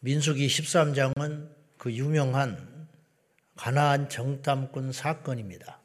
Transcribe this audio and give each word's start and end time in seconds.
민수기 0.00 0.46
13장은 0.46 1.48
그 1.78 1.92
유명한 1.92 2.88
가나안 3.56 4.08
정탐꾼 4.08 4.92
사건입니다. 4.92 5.80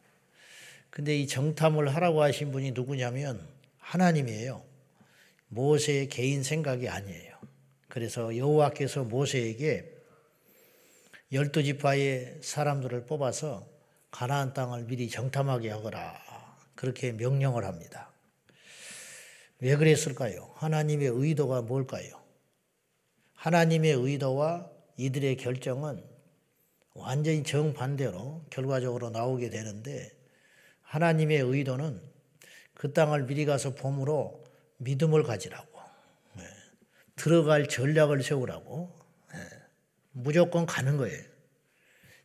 근데 0.90 1.18
이 1.18 1.28
정탐을 1.28 1.96
하라고 1.96 2.22
하신 2.22 2.52
분이 2.52 2.72
누구냐면 2.72 3.48
하나님이에요. 3.80 4.64
모세의 5.48 6.10
개인 6.10 6.44
생각이 6.44 6.90
아니에요. 6.90 7.38
그래서 7.88 8.36
여호와께서 8.38 9.06
모세에게 9.06 9.90
열두 11.32 11.64
지파의 11.64 12.40
사람들을 12.42 13.06
뽑아서 13.06 13.68
가나안 14.12 14.54
땅을 14.54 14.86
미리 14.86 15.10
정탐하게 15.10 15.70
하거라. 15.72 16.20
그렇게 16.76 17.14
명령을 17.14 17.66
합니다. 17.66 18.12
왜 19.60 19.76
그랬을까요? 19.78 20.52
하나님의 20.56 21.08
의도가 21.08 21.62
뭘까요? 21.62 22.21
하나님의 23.42 23.94
의도와 23.94 24.70
이들의 24.98 25.38
결정은 25.38 26.04
완전히 26.94 27.42
정반대로 27.42 28.46
결과적으로 28.52 29.10
나오게 29.10 29.50
되는데 29.50 30.12
하나님의 30.84 31.40
의도는 31.40 32.00
그 32.76 32.94
땅을 32.94 33.26
미리 33.26 33.46
가서 33.46 33.74
봄으로 33.74 34.44
믿음을 34.78 35.24
가지라고 35.24 35.80
네. 36.36 36.44
들어갈 37.16 37.68
전략을 37.68 38.22
세우라고 38.22 38.96
네. 39.34 39.40
무조건 40.12 40.68
가는 40.68 40.98
거예요. 40.98 41.24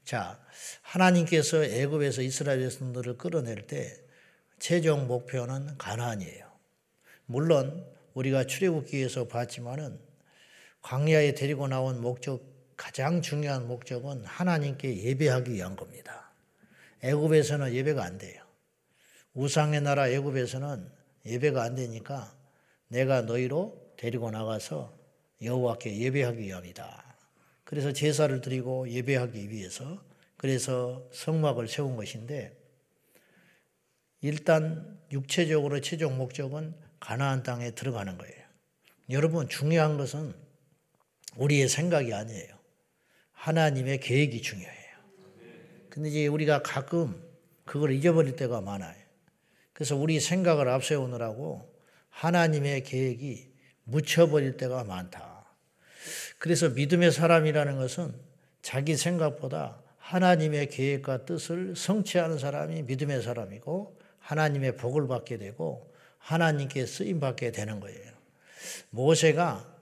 자, 0.05 0.39
하나님께서 0.83 1.65
애굽에서 1.65 2.21
이스라엘 2.21 2.59
백성들을 2.59 3.17
끌어낼 3.17 3.67
때 3.67 3.91
최종 4.59 5.07
목표는 5.07 5.79
가나안이에요. 5.79 6.47
물론 7.25 7.87
우리가 8.13 8.45
출애굽기에서 8.45 9.29
봤지만은 9.29 10.06
광야에 10.87 11.35
데리고 11.35 11.67
나온 11.67 12.01
목적 12.01 12.45
가장 12.77 13.21
중요한 13.21 13.67
목적은 13.67 14.25
하나님께 14.25 15.03
예배하기 15.03 15.53
위한 15.53 15.75
겁니다. 15.75 16.31
애굽에서는 17.03 17.75
예배가 17.75 18.05
안 18.05 18.19
돼요. 18.19 18.41
우상의 19.35 19.81
나라 19.81 20.09
애굽에서는 20.09 20.89
예배가 21.25 21.61
안 21.61 21.75
되니까 21.75 22.33
내가 22.87 23.23
너희로 23.23 23.95
데리고 23.97 24.31
나가서 24.31 24.97
여호와께 25.43 25.99
예배하기 25.99 26.39
위함이다. 26.39 27.17
그래서 27.65 27.93
제사를 27.93 28.41
드리고 28.41 28.89
예배하기 28.89 29.51
위해서 29.51 30.01
그래서 30.37 31.11
성막을 31.13 31.67
세운 31.67 31.97
것인데 31.97 32.57
일단 34.21 35.01
육체적으로 35.11 35.81
최종 35.81 36.17
목적은 36.17 36.77
가나안 37.01 37.43
땅에 37.43 37.73
들어가는 37.73 38.17
거예요. 38.17 38.47
여러분 39.11 39.49
중요한 39.49 39.97
것은 39.97 40.46
우리의 41.37 41.69
생각이 41.69 42.13
아니에요. 42.13 42.57
하나님의 43.33 44.01
계획이 44.01 44.43
중요해요. 44.43 44.77
근데 45.91 46.09
이제 46.09 46.27
우리가 46.27 46.63
가끔 46.63 47.23
그걸 47.65 47.93
잊어버릴 47.93 48.37
때가 48.37 48.61
많아요. 48.61 48.97
그래서 49.73 49.97
우리 49.97 50.21
생각을 50.21 50.69
앞세우느라고 50.69 51.75
하나님의 52.09 52.83
계획이 52.83 53.53
묻혀버릴 53.85 54.57
때가 54.57 54.85
많다. 54.85 55.45
그래서 56.39 56.71
믿음의 56.71 57.13
사람이라는 57.13 57.77
것은 57.77 58.15
자기 58.63 58.97
생각보다 58.97 59.83
하나님의 59.99 60.69
계획과 60.69 61.25
뜻을 61.25 61.75
성취하는 61.77 62.39
사람이 62.39 62.83
믿음의 62.83 63.23
사람이고 63.23 63.99
하나님의 64.19 64.77
복을 64.77 65.09
받게 65.09 65.39
되고 65.39 65.93
하나님께 66.19 66.87
쓰임 66.87 67.21
받게 67.21 67.53
되는 67.53 67.81
거예요. 67.81 68.13
모세가 68.91 69.76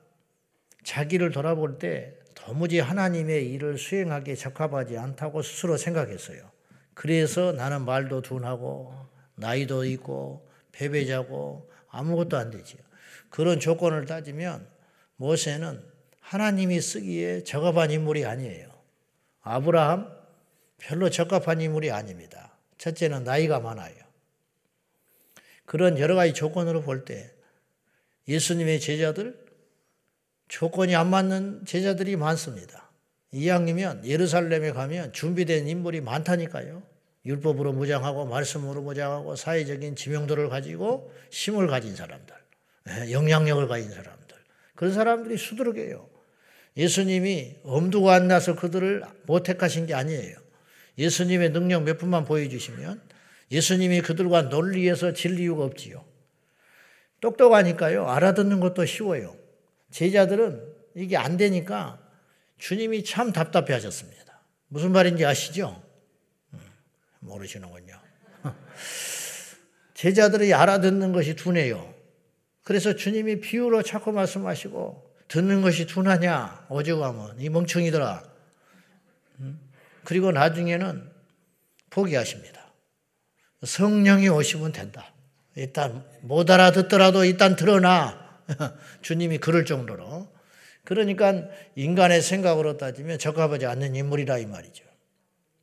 자기를 0.85 1.33
돌아볼 1.33 1.79
때 1.79 2.15
도무지 2.35 2.79
하나님의 2.79 3.51
일을 3.53 3.79
수행하기에 3.79 4.37
적합하지 4.37 4.99
않다고 4.99 5.43
스스로 5.43 5.77
생각했어요. 5.77 6.51
그래서 6.93 7.53
나는 7.53 7.85
말도 7.85 8.23
둔하고 8.23 8.95
나이도 9.35 9.84
있고 9.87 10.49
패배자고 10.73 11.71
아무것도 11.89 12.37
안 12.37 12.50
되지요. 12.50 12.81
그런 13.31 13.59
조건을 13.59 14.06
따지면 14.06 14.67
모세는 15.17 15.83
하나님이 16.21 16.81
쓰기에 16.81 17.44
적합한 17.44 17.91
인물이 17.91 18.25
아니에요. 18.25 18.69
아브라함 19.43 20.11
별로 20.78 21.11
적합한 21.11 21.61
인물이 21.61 21.91
아닙니다. 21.91 22.56
첫째는 22.78 23.25
나이가 23.25 23.61
많아요. 23.61 23.94
그런 25.65 25.99
여러 25.99 26.15
가지 26.15 26.34
조건으로 26.34 26.83
볼 26.83 27.05
때 27.05 27.31
예수님의 28.28 28.81
제자들 28.81 29.44
조건이 30.54 30.94
안 30.94 31.10
맞는 31.10 31.65
제자들이 31.66 32.15
많습니다. 32.15 32.88
이왕이면 33.32 34.06
예루살렘에 34.06 34.70
가면 34.70 35.12
준비된 35.12 35.66
인물이 35.66 36.00
많다니까요. 36.00 36.81
율법으로 37.26 37.72
무장하고 37.72 38.26
말씀으로 38.26 38.82
무장하고 38.82 39.34
사회적인 39.34 39.97
지명도를 39.97 40.48
가지고 40.48 41.12
힘을 41.32 41.66
가진 41.66 41.97
사람들, 41.97 42.37
예, 42.88 43.10
영향력을 43.10 43.66
가진 43.66 43.91
사람들. 43.91 44.37
그런 44.76 44.93
사람들이 44.93 45.37
수두룩해요. 45.38 46.09
예수님이 46.76 47.56
엄두가 47.64 48.14
안 48.14 48.28
나서 48.28 48.54
그들을 48.54 49.03
못 49.26 49.43
택하신 49.43 49.87
게 49.87 49.94
아니에요. 49.94 50.37
예수님의 50.98 51.50
능력 51.50 51.82
몇 51.82 51.98
분만 51.98 52.25
보여주시면 52.25 53.00
예수님이 53.50 54.03
그들과 54.03 54.43
논리에서 54.43 55.14
질 55.14 55.41
이유가 55.41 55.64
없지요. 55.64 56.04
똑똑하니까요. 57.20 58.06
알아듣는 58.06 58.60
것도 58.60 58.87
쉬워요. 58.87 59.44
제자들은 59.94 60.60
이게 60.97 61.16
안 61.16 61.37
되니까 61.37 62.00
주님이 62.59 63.05
참 63.05 63.32
답답해 63.32 63.72
하셨습니다. 63.75 64.41
무슨 64.66 64.91
말인지 64.91 65.25
아시죠? 65.25 65.81
음, 66.53 66.59
모르시는군요. 67.21 68.00
제자들이 69.94 70.53
알아듣는 70.53 71.12
것이 71.12 71.37
둔해요. 71.37 71.94
그래서 72.65 72.97
주님이 72.97 73.41
비유로 73.41 73.82
자꾸 73.82 74.10
말씀하시고 74.10 75.15
듣는 75.28 75.62
것이 75.62 75.87
둔하냐? 75.87 76.66
오죽하면 76.71 77.41
이 77.41 77.49
멍청이들아. 77.49 78.25
그리고 80.03 80.32
나중에는 80.32 81.09
포기하십니다. 81.91 82.72
성령이 83.62 84.28
오시면 84.28 84.72
된다. 84.72 85.15
일단 85.55 86.05
못 86.22 86.50
알아듣더라도 86.50 87.25
일단 87.25 87.55
들어놔. 87.55 88.24
주님이 89.03 89.38
그럴 89.38 89.65
정도로. 89.65 90.32
그러니까 90.84 91.49
인간의 91.77 92.21
생각으로 92.21 92.77
따지면 92.77 93.19
적합하지 93.19 93.66
않는 93.66 93.94
인물이라 93.97 94.38
이 94.38 94.47
말이죠. 94.47 94.84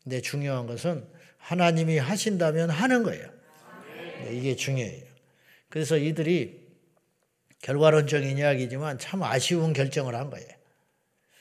근데 0.03 0.19
중요한 0.21 0.65
것은 0.65 1.05
하나님이 1.37 1.97
하신다면 1.97 2.69
하는 2.69 3.03
거예요. 3.03 3.29
이게 4.31 4.55
중요해요. 4.55 5.03
그래서 5.69 5.97
이들이 5.97 6.61
결과론적인 7.61 8.37
이야기지만 8.37 8.97
참 8.97 9.23
아쉬운 9.23 9.73
결정을 9.73 10.15
한 10.15 10.29
거예요. 10.29 10.47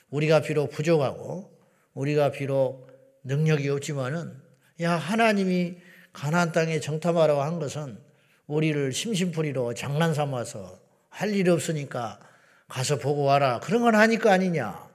우리가 0.09 0.41
비록 0.41 0.69
부족하고 0.69 1.51
우리가 1.93 2.31
비록 2.31 2.87
능력이 3.23 3.69
없지만은 3.69 4.35
야 4.81 4.93
하나님이 4.93 5.77
가나안 6.13 6.51
땅에 6.51 6.79
정탐하라고 6.79 7.41
한 7.41 7.59
것은 7.59 7.99
우리를 8.47 8.91
심심풀이로 8.91 9.73
장난 9.73 10.13
삼아서 10.13 10.80
할 11.11 11.33
일이 11.35 11.49
없으니까 11.51 12.19
가서 12.67 12.97
보고 12.97 13.23
와라 13.23 13.59
그런 13.61 13.83
건 13.83 13.95
하니까 13.95 14.31
아니냐. 14.33 14.89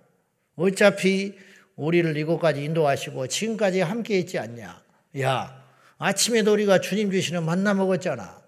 어차피 0.56 1.38
우리를 1.77 2.16
이곳까지 2.16 2.65
인도하시고 2.65 3.28
지금까지 3.28 3.82
함께 3.82 4.19
있지 4.19 4.38
않냐. 4.38 4.82
야 5.21 5.62
아침에도 5.99 6.53
우리가 6.54 6.81
주님 6.81 7.10
주시는 7.10 7.44
만나 7.44 7.75
먹었잖아. 7.75 8.41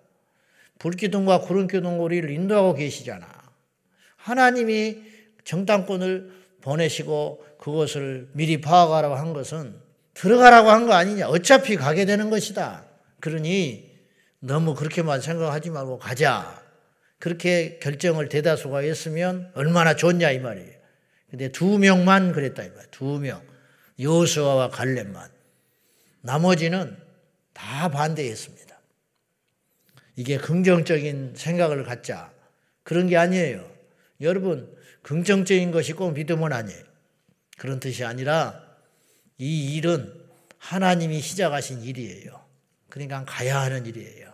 불기둥과 0.78 1.40
구름기둥 1.42 2.02
우리를 2.02 2.28
인도하고 2.30 2.74
계시잖아. 2.74 3.26
하나님이 4.16 5.02
정당권을 5.44 6.32
보내시고 6.62 7.44
그것을 7.60 8.28
미리 8.32 8.60
파악하라고 8.60 9.14
한 9.14 9.32
것은 9.32 9.74
들어가라고 10.14 10.70
한 10.70 10.86
거 10.86 10.94
아니냐. 10.94 11.28
어차피 11.28 11.76
가게 11.76 12.04
되는 12.04 12.30
것이다. 12.30 12.84
그러니 13.20 13.90
너무 14.40 14.74
그렇게만 14.74 15.20
생각하지 15.20 15.70
말고 15.70 15.98
가자. 15.98 16.62
그렇게 17.18 17.78
결정을 17.80 18.28
대다수가 18.28 18.78
했으면 18.78 19.50
얼마나 19.54 19.96
좋냐 19.96 20.30
이 20.30 20.38
말이에요. 20.38 20.78
근데 21.30 21.50
두 21.50 21.78
명만 21.78 22.32
그랬다 22.32 22.62
이 22.62 22.68
말이에요. 22.68 22.88
두 22.90 23.18
명. 23.18 23.42
요수아와 24.00 24.70
갈렙만. 24.70 25.30
나머지는 26.20 26.96
다 27.52 27.88
반대했습니다. 27.90 28.78
이게 30.16 30.38
긍정적인 30.38 31.34
생각을 31.36 31.84
갖자. 31.84 32.32
그런 32.82 33.08
게 33.08 33.16
아니에요. 33.16 33.68
여러분, 34.20 34.74
긍정적인 35.02 35.70
것이 35.70 35.92
꼭 35.92 36.12
믿음은 36.12 36.52
아니에요. 36.52 36.82
그런 37.56 37.80
뜻이 37.80 38.04
아니라 38.04 38.64
이 39.38 39.74
일은 39.76 40.12
하나님이 40.58 41.20
시작하신 41.20 41.82
일이에요. 41.82 42.44
그러니까 42.88 43.24
가야 43.24 43.60
하는 43.60 43.86
일이에요. 43.86 44.27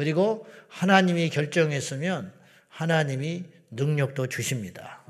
그리고 0.00 0.46
하나님이 0.68 1.28
결정했으면 1.28 2.32
하나님이 2.70 3.44
능력도 3.70 4.28
주십니다. 4.28 5.04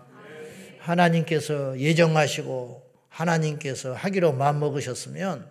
하나님께서 0.80 1.78
예정하시고 1.78 2.90
하나님께서 3.08 3.92
하기로 3.92 4.32
마음먹으셨으면 4.32 5.48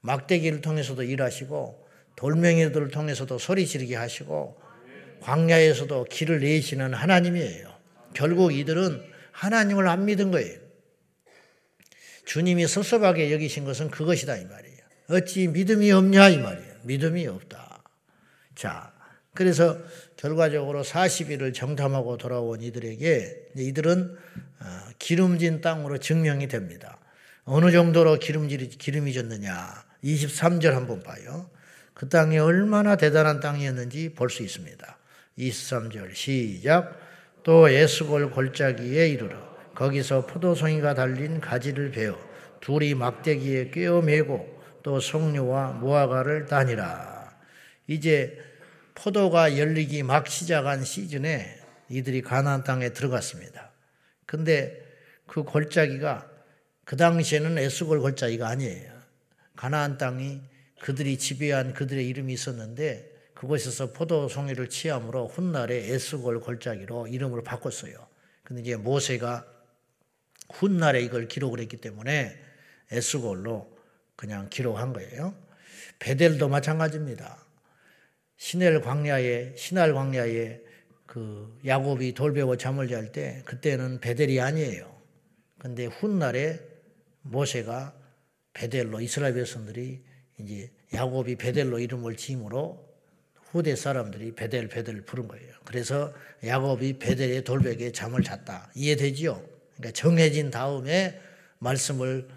막대기를 0.00 0.62
통해서도 0.62 1.02
일하시고 1.02 1.86
돌멩이들을 2.16 2.88
통해서도 2.88 3.36
소리 3.38 3.66
지르게 3.66 3.94
하시고 3.94 4.58
광야에서도 5.20 6.04
길을 6.04 6.40
내시는 6.40 6.94
하나님이에요. 6.94 7.70
결국 8.14 8.54
이들은 8.54 9.04
하나님을 9.32 9.86
안 9.86 10.06
믿은 10.06 10.30
거예요. 10.30 10.58
주님이 12.24 12.66
섭섭하게 12.66 13.34
여기신 13.34 13.66
것은 13.66 13.90
그것이다 13.90 14.38
이 14.38 14.46
말이에요. 14.46 14.78
어찌 15.10 15.46
믿음이 15.46 15.92
없냐 15.92 16.30
이 16.30 16.38
말이에요. 16.38 16.74
믿음이 16.84 17.26
없다. 17.26 17.65
자, 18.56 18.92
그래서 19.34 19.78
결과적으로 20.16 20.82
40일을 20.82 21.54
정탐하고 21.54 22.16
돌아온 22.16 22.62
이들에게 22.62 23.50
이들은 23.54 24.16
어, 24.60 24.66
기름진 24.98 25.60
땅으로 25.60 25.98
증명이 25.98 26.48
됩니다. 26.48 26.98
어느 27.44 27.70
정도로 27.70 28.18
기름질이, 28.18 28.70
기름이 28.70 29.12
졌느냐. 29.12 29.84
23절 30.02 30.70
한번 30.72 31.02
봐요. 31.02 31.48
그 31.94 32.08
땅이 32.08 32.38
얼마나 32.38 32.96
대단한 32.96 33.40
땅이었는지 33.40 34.14
볼 34.14 34.30
수 34.30 34.42
있습니다. 34.42 34.98
23절 35.38 36.14
시작. 36.14 36.98
또 37.42 37.68
에스골 37.68 38.30
골짜기에 38.30 39.08
이르러 39.08 39.36
거기서 39.74 40.26
포도송이가 40.26 40.94
달린 40.94 41.40
가지를 41.40 41.90
베어 41.90 42.18
둘이 42.60 42.94
막대기에 42.94 43.70
꿰어 43.70 44.00
매고 44.00 44.60
또 44.82 44.98
석류와 44.98 45.72
무화과를 45.72 46.46
다니라. 46.46 47.30
이제 47.86 48.38
포도가 48.96 49.58
열리기 49.58 50.02
막 50.02 50.26
시작한 50.26 50.84
시즌에 50.84 51.60
이들이 51.88 52.22
가나안 52.22 52.64
땅에 52.64 52.92
들어갔습니다. 52.92 53.70
근데 54.24 54.82
그 55.26 55.44
골짜기가 55.44 56.28
그 56.84 56.96
당시에는 56.96 57.58
에스골 57.58 58.00
골짜기가 58.00 58.48
아니에요. 58.48 58.92
가나안 59.54 59.98
땅이 59.98 60.40
그들이 60.80 61.18
지배한 61.18 61.74
그들의 61.74 62.06
이름이 62.08 62.32
있었는데 62.32 63.12
그곳에서 63.34 63.92
포도 63.92 64.28
송이를 64.28 64.68
취함으로 64.68 65.28
훗날에 65.28 65.92
에스골 65.92 66.40
골짜기로 66.40 67.08
이름을 67.08 67.44
바꿨어요. 67.44 67.94
근데 68.42 68.62
이제 68.62 68.76
모세가 68.76 69.46
훗날에 70.50 71.02
이걸 71.02 71.28
기록을 71.28 71.60
했기 71.60 71.76
때문에 71.76 72.36
에스골로 72.90 73.76
그냥 74.16 74.48
기록한 74.48 74.92
거예요. 74.92 75.34
베델도 75.98 76.48
마찬가지입니다. 76.48 77.45
시넬 78.36 78.80
광야에 78.80 79.54
시날 79.56 79.94
광야에 79.94 80.60
그 81.06 81.58
야곱이 81.64 82.12
돌베고 82.12 82.56
잠을 82.56 82.88
잘 82.88 83.12
때 83.12 83.42
그때는 83.44 84.00
베델이 84.00 84.40
아니에요. 84.40 84.94
근데 85.58 85.86
훗날에 85.86 86.60
모세가 87.22 87.94
베델로 88.52 89.00
이스라엘 89.00 89.34
백성들이 89.34 90.02
이제 90.38 90.70
야곱이 90.94 91.36
베델로 91.36 91.78
이름을 91.78 92.16
지으므로 92.16 92.86
후대 93.34 93.74
사람들이 93.74 94.34
베델 94.34 94.68
베델 94.68 95.02
부른 95.02 95.28
거예요. 95.28 95.52
그래서 95.64 96.12
야곱이 96.44 96.98
베델의 96.98 97.44
돌베개에 97.44 97.92
잠을 97.92 98.22
잤다. 98.22 98.70
이해되지요? 98.74 99.42
그러니까 99.76 99.92
정해진 99.92 100.50
다음에 100.50 101.18
말씀을 101.58 102.28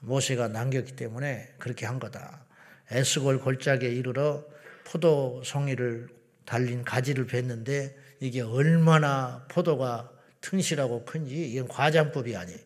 모세가 0.00 0.48
남겼기 0.48 0.94
때문에 0.94 1.54
그렇게 1.58 1.86
한 1.86 1.98
거다. 1.98 2.44
에스골 2.90 3.40
골짜기에 3.40 3.90
이르러 3.90 4.44
포도 4.88 5.42
송이를 5.44 6.08
달린 6.46 6.82
가지를 6.82 7.26
뵀는데 7.26 7.94
이게 8.20 8.40
얼마나 8.40 9.44
포도가 9.50 10.10
튼실하고 10.40 11.04
큰지 11.04 11.50
이건 11.52 11.68
과장법이 11.68 12.34
아니에요. 12.34 12.58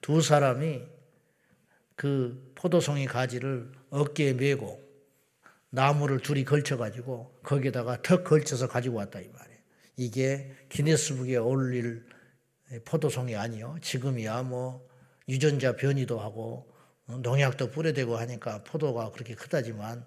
두 0.00 0.22
사람이 0.22 0.82
그 1.96 2.52
포도송이 2.54 3.06
가지를 3.06 3.70
어깨에 3.90 4.32
메고 4.32 4.82
나무를 5.68 6.20
둘이 6.20 6.44
걸쳐가지고 6.44 7.40
거기다가 7.42 8.00
턱 8.00 8.24
걸쳐서 8.24 8.68
가지고 8.68 8.96
왔다 8.96 9.20
이 9.20 9.28
말이에요. 9.28 9.60
이게 9.96 10.52
기네스북에 10.70 11.36
올릴 11.36 12.06
포도송이 12.86 13.36
아니요. 13.36 13.76
지금이야 13.82 14.44
뭐 14.44 14.86
유전자 15.28 15.76
변이도 15.76 16.18
하고 16.18 16.72
농약도 17.06 17.70
뿌려대고 17.70 18.16
하니까 18.16 18.62
포도가 18.64 19.10
그렇게 19.10 19.34
크다지만 19.34 20.04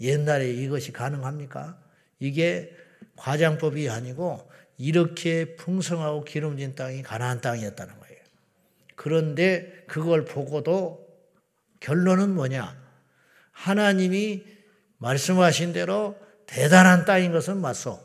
옛날에 0.00 0.50
이것이 0.50 0.92
가능합니까? 0.92 1.78
이게 2.18 2.74
과장법이 3.16 3.88
아니고 3.90 4.50
이렇게 4.78 5.56
풍성하고 5.56 6.24
기름진 6.24 6.74
땅이 6.74 7.02
가나안 7.02 7.40
땅이었다는 7.40 7.98
거예요. 8.00 8.20
그런데 8.96 9.84
그걸 9.86 10.24
보고도 10.24 11.06
결론은 11.80 12.34
뭐냐? 12.34 12.78
하나님이 13.52 14.44
말씀하신 14.98 15.72
대로 15.72 16.16
대단한 16.46 17.04
땅인 17.04 17.32
것은 17.32 17.58
맞소. 17.58 18.00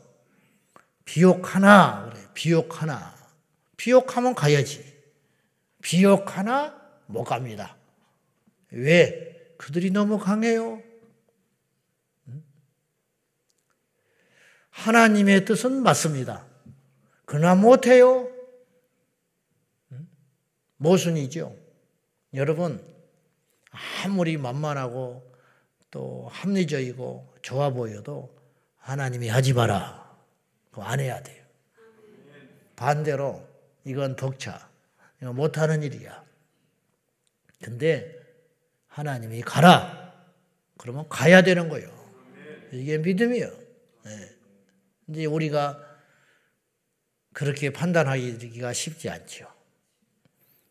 비옥 1.04 1.54
하나 1.54 2.10
그래. 2.10 2.20
비옥 2.34 2.82
하나. 2.82 3.14
비옥하면 3.76 4.34
가야지. 4.34 4.84
비옥 5.82 6.36
하나 6.36 6.74
못 7.06 7.24
갑니다. 7.24 7.76
왜? 8.70 9.54
그들이 9.58 9.90
너무 9.90 10.18
강해요. 10.18 10.82
하나님의 14.76 15.46
뜻은 15.46 15.82
맞습니다. 15.82 16.44
그러나 17.24 17.54
못해요. 17.54 18.28
모순이죠. 20.76 21.56
여러분, 22.34 22.84
아무리 24.04 24.36
만만하고 24.36 25.34
또 25.90 26.28
합리적이고 26.30 27.34
좋아 27.42 27.70
보여도 27.70 28.36
하나님이 28.76 29.28
하지 29.28 29.54
마라. 29.54 30.04
안 30.78 31.00
해야 31.00 31.22
돼요. 31.22 31.42
반대로 32.76 33.48
이건 33.84 34.14
덕차. 34.14 34.68
이거 35.22 35.32
못하는 35.32 35.82
일이야. 35.82 36.22
근데 37.64 38.14
하나님이 38.88 39.40
가라. 39.40 40.14
그러면 40.76 41.08
가야 41.08 41.40
되는 41.40 41.70
거예요. 41.70 41.88
이게 42.72 42.98
믿음이요. 42.98 43.50
네. 44.04 44.35
이제 45.08 45.24
우리가 45.24 45.78
그렇게 47.32 47.70
판단하기가 47.70 48.72
쉽지 48.72 49.10
않죠. 49.10 49.46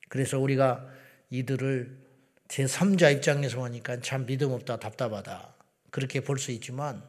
그래서 0.10 0.39
우리가 0.39 0.88
이들을 1.30 2.06
제3자 2.48 3.15
입장에서 3.15 3.58
보니까 3.58 4.00
참 4.01 4.25
믿음 4.25 4.51
없다, 4.51 4.77
답답하다. 4.77 5.56
그렇게 5.92 6.22
볼 6.22 6.38
수 6.38 6.51
있지만 6.51 7.04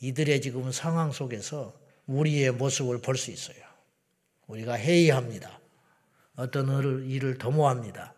이들의 0.00 0.40
지금 0.40 0.70
상황 0.72 1.12
속에서 1.12 1.78
우리의 2.06 2.52
모습을 2.52 3.00
볼 3.00 3.16
수 3.16 3.30
있어요. 3.30 3.64
우리가 4.46 4.78
회의합니다. 4.78 5.60
어떤 6.36 7.08
일을 7.08 7.38
도모합니다. 7.38 8.14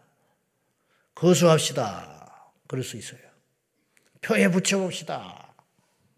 거수합시다. 1.15 2.53
그럴 2.67 2.83
수 2.83 2.97
있어요. 2.97 3.21
표에 4.21 4.49
붙여봅시다. 4.49 5.46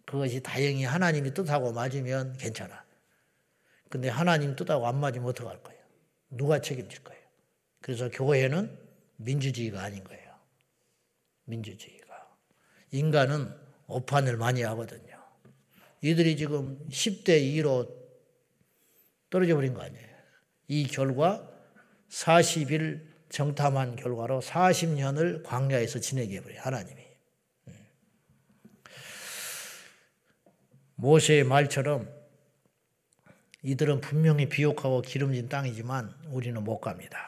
그것이 0.08 0.42
다행히 0.42 0.84
하나님이 0.84 1.34
뜻하고 1.34 1.70
맞으면 1.72 2.38
괜찮아. 2.38 2.82
근데 3.90 4.08
하나님 4.08 4.56
뜻하고 4.56 4.86
안 4.86 4.98
맞으면 4.98 5.28
어떡할 5.28 5.62
거예요? 5.62 5.82
누가 6.30 6.62
책임질 6.62 7.04
거예요? 7.04 7.22
그래서 7.82 8.08
교회는 8.08 8.74
민주주의가 9.16 9.82
아닌 9.82 10.02
거예요. 10.04 10.34
민주주의가. 11.44 12.26
인간은 12.90 13.54
오판을 13.86 14.38
많이 14.38 14.62
하거든요. 14.62 15.22
이들이 16.00 16.38
지금 16.38 16.78
10대 16.88 17.42
2로 17.56 17.94
떨어져 19.28 19.56
버린 19.56 19.74
거 19.74 19.82
아니에요. 19.82 20.08
이 20.68 20.86
결과 20.86 21.46
40일 22.08 23.06
정탐한 23.28 23.96
결과로 23.96 24.40
40년을 24.40 25.42
광야에서 25.42 25.98
지내게 26.00 26.36
해버려요. 26.36 26.60
하나님이. 26.62 27.02
음. 27.68 27.86
모세의 31.00 31.44
말처럼 31.44 32.08
이들은 33.62 34.00
분명히 34.00 34.48
비옥하고 34.48 35.00
기름진 35.02 35.48
땅이지만 35.48 36.12
우리는 36.30 36.62
못 36.62 36.80
갑니다. 36.80 37.18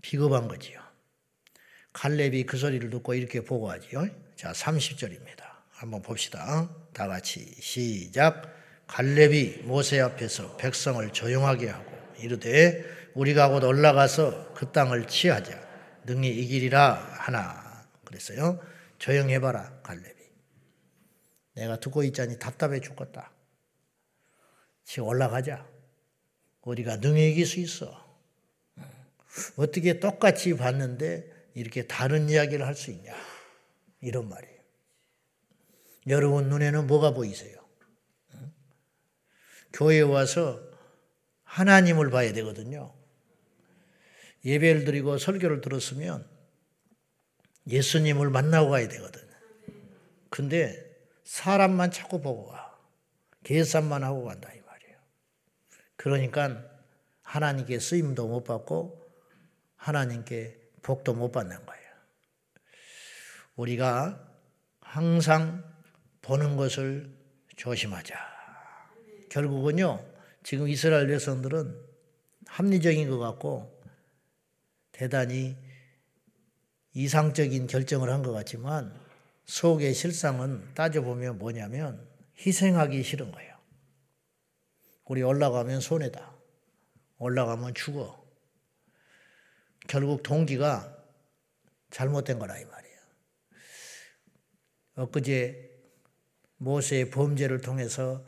비겁한 0.00 0.46
거지요. 0.46 0.80
갈렙이 1.92 2.44
그 2.44 2.56
소리를 2.56 2.88
듣고 2.90 3.14
이렇게 3.14 3.40
보고하지요. 3.40 4.06
자, 4.36 4.52
30절입니다. 4.52 5.42
한번 5.70 6.02
봅시다. 6.02 6.70
다 6.92 7.08
같이 7.08 7.40
시작. 7.60 8.54
갈렙이 8.86 9.62
모세 9.64 10.00
앞에서 10.00 10.56
백성을 10.56 11.12
조용하게 11.12 11.70
하고 11.70 11.92
이르되 12.18 12.84
우리가 13.14 13.48
곧 13.48 13.64
올라가서 13.64 14.54
그 14.54 14.70
땅을 14.70 15.08
취하자. 15.08 15.60
능히 16.04 16.28
이기리라 16.28 16.94
하나. 17.18 17.86
그랬어요. 18.04 18.60
조용해봐라, 18.98 19.80
갈렙이. 19.82 20.13
내가 21.54 21.78
듣고 21.80 22.02
있자니 22.02 22.38
답답해 22.38 22.80
죽겠다. 22.80 23.32
지금 24.84 25.08
올라가자. 25.08 25.66
우리가 26.62 26.96
능히 26.96 27.30
이길 27.30 27.46
수 27.46 27.60
있어. 27.60 28.04
어떻게 29.56 29.98
똑같이 30.00 30.54
봤는데 30.56 31.32
이렇게 31.54 31.86
다른 31.86 32.28
이야기를 32.28 32.66
할 32.66 32.74
수 32.74 32.90
있냐. 32.90 33.14
이런 34.00 34.28
말이에요. 34.28 34.54
여러분 36.08 36.48
눈에는 36.48 36.86
뭐가 36.86 37.12
보이세요? 37.12 37.56
교회에 39.72 40.02
와서 40.02 40.60
하나님을 41.44 42.10
봐야 42.10 42.32
되거든요. 42.34 42.94
예배를 44.44 44.84
드리고 44.84 45.16
설교를 45.18 45.62
들었으면 45.62 46.28
예수님을 47.66 48.28
만나고 48.28 48.70
가야 48.70 48.88
되거든. 48.88 49.22
근데 50.28 50.83
사람만 51.24 51.90
자꾸 51.90 52.20
보고 52.20 52.46
가. 52.46 52.78
계산만 53.42 54.04
하고 54.04 54.24
간다 54.24 54.50
이 54.52 54.60
말이에요. 54.60 54.98
그러니까 55.96 56.64
하나님께 57.22 57.78
쓰임도 57.78 58.28
못 58.28 58.44
받고 58.44 59.04
하나님께 59.76 60.60
복도 60.82 61.14
못 61.14 61.32
받는 61.32 61.66
거예요. 61.66 61.84
우리가 63.56 64.28
항상 64.80 65.64
보는 66.22 66.56
것을 66.56 67.14
조심하자. 67.56 68.14
결국은요, 69.30 70.04
지금 70.42 70.68
이스라엘 70.68 71.06
백성들은 71.08 71.78
합리적인 72.46 73.08
것 73.10 73.18
같고 73.18 73.82
대단히 74.92 75.56
이상적인 76.92 77.66
결정을 77.66 78.10
한 78.10 78.22
것 78.22 78.32
같지만 78.32 79.03
속의 79.46 79.94
실상은 79.94 80.72
따져보면 80.74 81.38
뭐냐면 81.38 82.06
희생하기 82.38 83.02
싫은 83.02 83.30
거예요. 83.32 83.54
우리 85.04 85.22
올라가면 85.22 85.80
손해다. 85.80 86.34
올라가면 87.18 87.74
죽어. 87.74 88.24
결국 89.86 90.22
동기가 90.22 90.96
잘못된 91.90 92.38
거라 92.38 92.58
이 92.58 92.64
말이에요. 92.64 92.98
엊그제 94.96 95.70
모세의 96.56 97.10
범죄를 97.10 97.60
통해서 97.60 98.24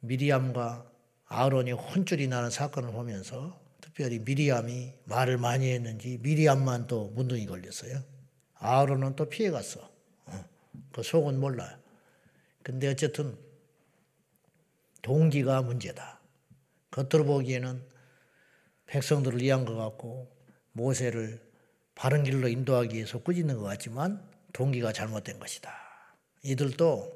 미리암과 0.00 0.90
아론이 1.26 1.72
혼쭐이 1.72 2.28
나는 2.28 2.50
사건을 2.50 2.92
보면서 2.92 3.60
특별히 3.80 4.18
미리암이 4.18 4.94
말을 5.04 5.38
많이 5.38 5.72
했는지 5.72 6.18
미리암만 6.22 6.86
또 6.86 7.08
문둥이 7.08 7.46
걸렸어요. 7.46 8.02
아론은 8.54 9.16
또 9.16 9.28
피해갔어. 9.28 9.97
어, 10.78 10.88
그 10.92 11.02
속은 11.02 11.38
몰라요. 11.38 11.76
근데 12.62 12.88
어쨌든 12.88 13.36
동기가 15.02 15.62
문제다. 15.62 16.20
겉으로 16.90 17.24
보기에는 17.24 17.82
백성들을 18.86 19.40
위한 19.40 19.64
것 19.64 19.74
같고 19.74 20.34
모세를 20.72 21.40
바른 21.94 22.24
길로 22.24 22.48
인도하기 22.48 22.94
위해서 22.94 23.18
꾸짖는 23.18 23.56
것 23.56 23.64
같지만 23.64 24.22
동기가 24.52 24.92
잘못된 24.92 25.38
것이다. 25.38 25.72
이들도 26.42 27.12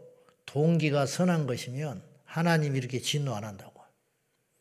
동기가 0.46 1.06
선한 1.06 1.46
것이면 1.46 2.02
하나님이 2.24 2.78
이렇게 2.78 3.00
진노 3.00 3.34
안 3.34 3.44
한다고. 3.44 3.82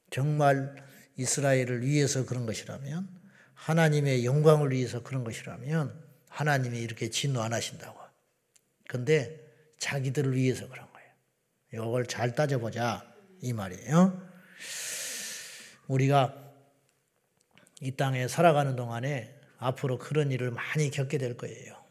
정말 0.09 0.75
이스라엘을 1.17 1.85
위해서 1.85 2.25
그런 2.25 2.45
것이라면 2.45 3.09
하나님의 3.53 4.25
영광을 4.25 4.71
위해서 4.71 5.03
그런 5.03 5.23
것이라면 5.23 6.03
하나님이 6.29 6.79
이렇게 6.79 7.09
진노 7.09 7.41
안 7.41 7.53
하신다고. 7.53 8.00
근데 8.91 9.39
자기들을 9.79 10.35
위해서 10.35 10.67
그런 10.67 10.85
거예요. 10.91 11.87
이걸 11.87 12.05
잘 12.05 12.35
따져보자 12.35 13.09
이 13.39 13.53
말이에요. 13.53 14.21
우리가 15.87 16.35
이 17.79 17.95
땅에 17.95 18.27
살아가는 18.27 18.75
동안에 18.75 19.33
앞으로 19.59 19.97
그런 19.97 20.29
일을 20.29 20.51
많이 20.51 20.91
겪게 20.91 21.17
될 21.17 21.37
거예요. 21.37 21.81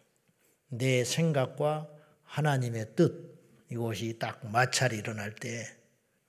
내 0.69 1.02
생각과 1.02 1.88
하나님의 2.25 2.95
뜻 2.97 3.40
이것이 3.71 4.19
딱 4.19 4.47
마찰이 4.47 4.99
일어날 4.99 5.35
때 5.35 5.66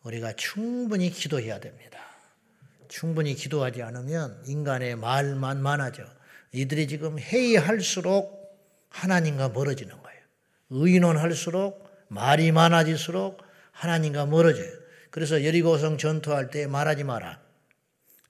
우리가 0.03 0.31
충분히 0.37 1.09
기도해야 1.09 1.59
됩니다. 1.59 1.99
충분히 2.87 3.35
기도하지 3.35 3.83
않으면 3.83 4.41
인간의 4.45 4.95
말만 4.95 5.61
많아져. 5.61 6.05
이들이 6.53 6.87
지금 6.87 7.19
회의할수록 7.19 8.39
하나님과 8.87 9.49
멀어지는. 9.49 10.00
의논할수록 10.71 11.87
말이 12.07 12.51
많아질수록 12.51 13.41
하나님과 13.71 14.25
멀어져요. 14.25 14.71
그래서 15.11 15.45
여리고성 15.45 15.97
전투할 15.97 16.49
때 16.49 16.65
말하지 16.67 17.03
마라. 17.03 17.39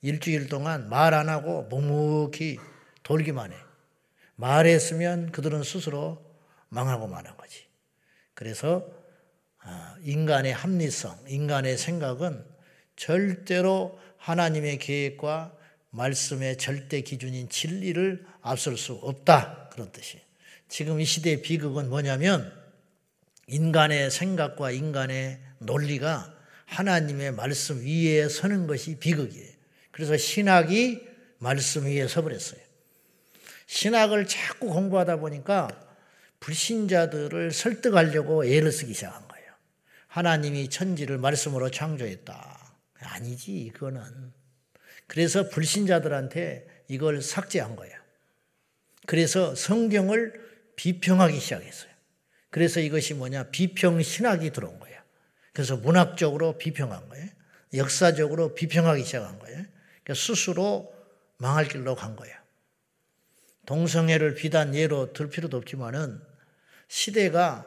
일주일 0.01 0.49
동안 0.49 0.89
말 0.89 1.13
안 1.13 1.29
하고 1.29 1.63
묵묵히 1.63 2.59
돌기만 3.03 3.53
해. 3.53 3.55
말했으면 4.35 5.31
그들은 5.31 5.63
스스로 5.63 6.23
망하고 6.69 7.07
마는 7.07 7.37
거지. 7.37 7.65
그래서 8.33 8.87
아, 9.59 9.95
인간의 10.01 10.53
합리성, 10.53 11.25
인간의 11.27 11.77
생각은 11.77 12.43
절대로 12.95 13.99
하나님의 14.17 14.79
계획과 14.79 15.55
말씀의 15.91 16.57
절대 16.57 17.01
기준인 17.01 17.49
진리를 17.49 18.25
앞설 18.41 18.77
수 18.77 18.93
없다. 18.93 19.69
그런 19.71 19.91
뜻이. 19.91 20.19
지금 20.71 21.01
이 21.01 21.05
시대의 21.05 21.41
비극은 21.41 21.89
뭐냐면 21.89 22.49
인간의 23.47 24.09
생각과 24.09 24.71
인간의 24.71 25.41
논리가 25.59 26.33
하나님의 26.65 27.33
말씀 27.33 27.81
위에 27.81 28.29
서는 28.29 28.67
것이 28.67 28.95
비극이에요. 28.97 29.51
그래서 29.91 30.15
신학이 30.15 31.05
말씀 31.39 31.85
위에 31.87 32.07
서버렸어요. 32.07 32.61
신학을 33.65 34.27
자꾸 34.27 34.67
공부하다 34.67 35.17
보니까 35.17 35.67
불신자들을 36.39 37.51
설득하려고 37.51 38.45
애를 38.45 38.71
쓰기 38.71 38.93
시작한 38.93 39.27
거예요. 39.27 39.51
하나님이 40.07 40.69
천지를 40.69 41.17
말씀으로 41.17 41.69
창조했다. 41.69 42.77
아니지, 43.01 43.71
그거는. 43.73 44.01
그래서 45.07 45.49
불신자들한테 45.49 46.85
이걸 46.87 47.21
삭제한 47.21 47.75
거예요. 47.75 47.99
그래서 49.05 49.53
성경을 49.53 50.50
비평하기 50.75 51.39
시작했어요. 51.39 51.91
그래서 52.49 52.79
이것이 52.79 53.13
뭐냐? 53.13 53.49
비평 53.51 54.01
신학이 54.01 54.51
들어온 54.51 54.79
거예요. 54.79 54.99
그래서 55.53 55.77
문학적으로 55.77 56.57
비평한 56.57 57.09
거예요. 57.09 57.27
역사적으로 57.73 58.53
비평하기 58.53 59.03
시작한 59.03 59.39
거예요. 59.39 59.63
그러니까 60.03 60.13
스스로 60.13 60.93
망할 61.37 61.67
길로 61.67 61.95
간 61.95 62.15
거예요. 62.15 62.35
동성애를 63.65 64.35
비단 64.35 64.75
예로 64.75 65.13
들 65.13 65.29
필요도 65.29 65.57
없지만은 65.57 66.21
시대가 66.87 67.65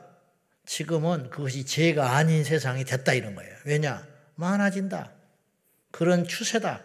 지금은 0.67 1.31
그것이 1.31 1.65
죄가 1.65 2.17
아닌 2.17 2.45
세상이 2.45 2.85
됐다 2.85 3.15
이런 3.15 3.35
거예요. 3.35 3.55
왜냐? 3.65 4.07
많아진다. 4.35 5.13
그런 5.91 6.27
추세다. 6.27 6.83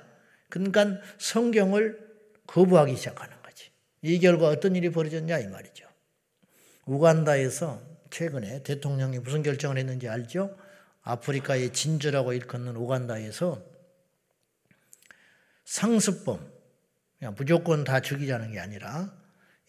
그러니까 0.50 1.02
성경을 1.18 2.00
거부하기 2.48 2.96
시작하는 2.96 3.42
거지. 3.42 3.72
이 4.02 4.20
결과 4.20 4.48
어떤 4.48 4.76
일이 4.76 4.90
벌어졌냐 4.90 5.40
이 5.40 5.48
말이죠. 5.48 5.89
우간다에서 6.90 7.80
최근에 8.10 8.64
대통령이 8.64 9.20
무슨 9.20 9.44
결정을 9.44 9.78
했는지 9.78 10.10
알죠? 10.10 10.58
아프리카의 11.04 11.72
진주라고 11.72 12.34
일컫는 12.34 12.76
우간다에서 12.76 13.64
상습범, 15.66 16.52
그냥 17.20 17.36
무조건 17.38 17.84
다 17.84 18.00
죽이자는 18.00 18.54
게 18.54 18.60
아니라 18.60 19.14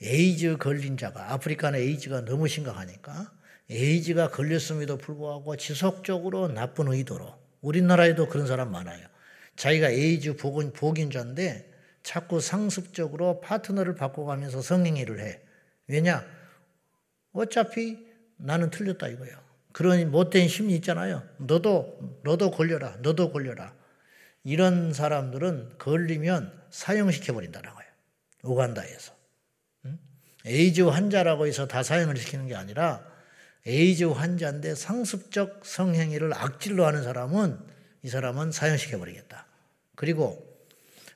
에이즈 0.00 0.56
걸린 0.56 0.96
자가 0.96 1.34
아프리카는 1.34 1.78
에이즈가 1.78 2.24
너무 2.24 2.48
심각하니까 2.48 3.30
에이즈가 3.68 4.30
걸렸음에도 4.30 4.96
불구하고 4.96 5.56
지속적으로 5.56 6.48
나쁜 6.48 6.88
의도로 6.88 7.38
우리나라에도 7.60 8.28
그런 8.28 8.46
사람 8.46 8.72
많아요. 8.72 9.06
자기가 9.56 9.90
에이즈 9.90 10.36
보균, 10.36 10.72
보균자인데 10.72 11.70
자꾸 12.02 12.40
상습적으로 12.40 13.42
파트너를 13.42 13.94
바꿔가면서 13.94 14.62
성행위를 14.62 15.20
해. 15.20 15.42
왜냐? 15.86 16.39
어차피 17.32 17.98
나는 18.36 18.70
틀렸다 18.70 19.08
이거예요. 19.08 19.36
그런 19.72 20.10
못된 20.10 20.48
심리 20.48 20.74
있잖아요. 20.76 21.22
너도, 21.38 22.20
너도 22.24 22.50
걸려라. 22.50 22.96
너도 23.02 23.32
걸려라. 23.32 23.74
이런 24.42 24.92
사람들은 24.92 25.78
걸리면 25.78 26.60
사형시켜 26.70 27.34
버린다는 27.34 27.70
거예요. 27.70 27.90
우간다에서. 28.42 29.14
에이즈 30.46 30.82
환자라고 30.82 31.46
해서 31.46 31.68
다 31.68 31.82
사형을 31.82 32.16
시키는 32.16 32.48
게 32.48 32.54
아니라 32.54 33.06
에이즈 33.66 34.04
환자인데 34.04 34.74
상습적 34.74 35.66
성행위를 35.66 36.32
악질로 36.32 36.86
하는 36.86 37.02
사람은 37.02 37.58
이 38.02 38.08
사람은 38.08 38.50
사형시켜 38.50 38.98
버리겠다. 38.98 39.46
그리고 39.96 40.50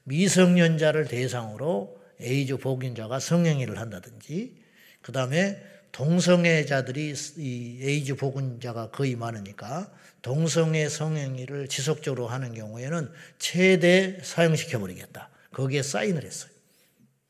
미성년자를 0.05 1.07
대상으로 1.07 1.99
에이즈 2.21 2.59
보균자가 2.59 3.19
성행위를 3.19 3.79
한다든지 3.79 4.63
그 5.01 5.13
다음에 5.13 5.63
동성애자들이 5.95 7.15
이 7.37 7.79
에이즈 7.81 8.17
보균자가 8.17 8.91
거의 8.91 9.15
많으니까 9.15 9.89
동성애 10.23 10.89
성행위를 10.89 11.69
지속적으로 11.69 12.27
하는 12.27 12.53
경우에는 12.53 13.13
최대 13.39 14.19
사형시켜 14.21 14.81
버리겠다. 14.81 15.31
거기에 15.53 15.83
사인을 15.83 16.25
했어요. 16.25 16.51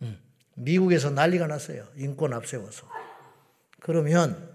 음. 0.00 0.18
미국에서 0.54 1.10
난리가 1.10 1.46
났어요. 1.46 1.86
인권 1.96 2.32
앞세워서. 2.32 2.88
그러면 3.80 4.48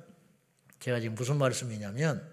제가 0.79 0.99
지금 0.99 1.13
무슨 1.13 1.37
말씀이냐면 1.37 2.27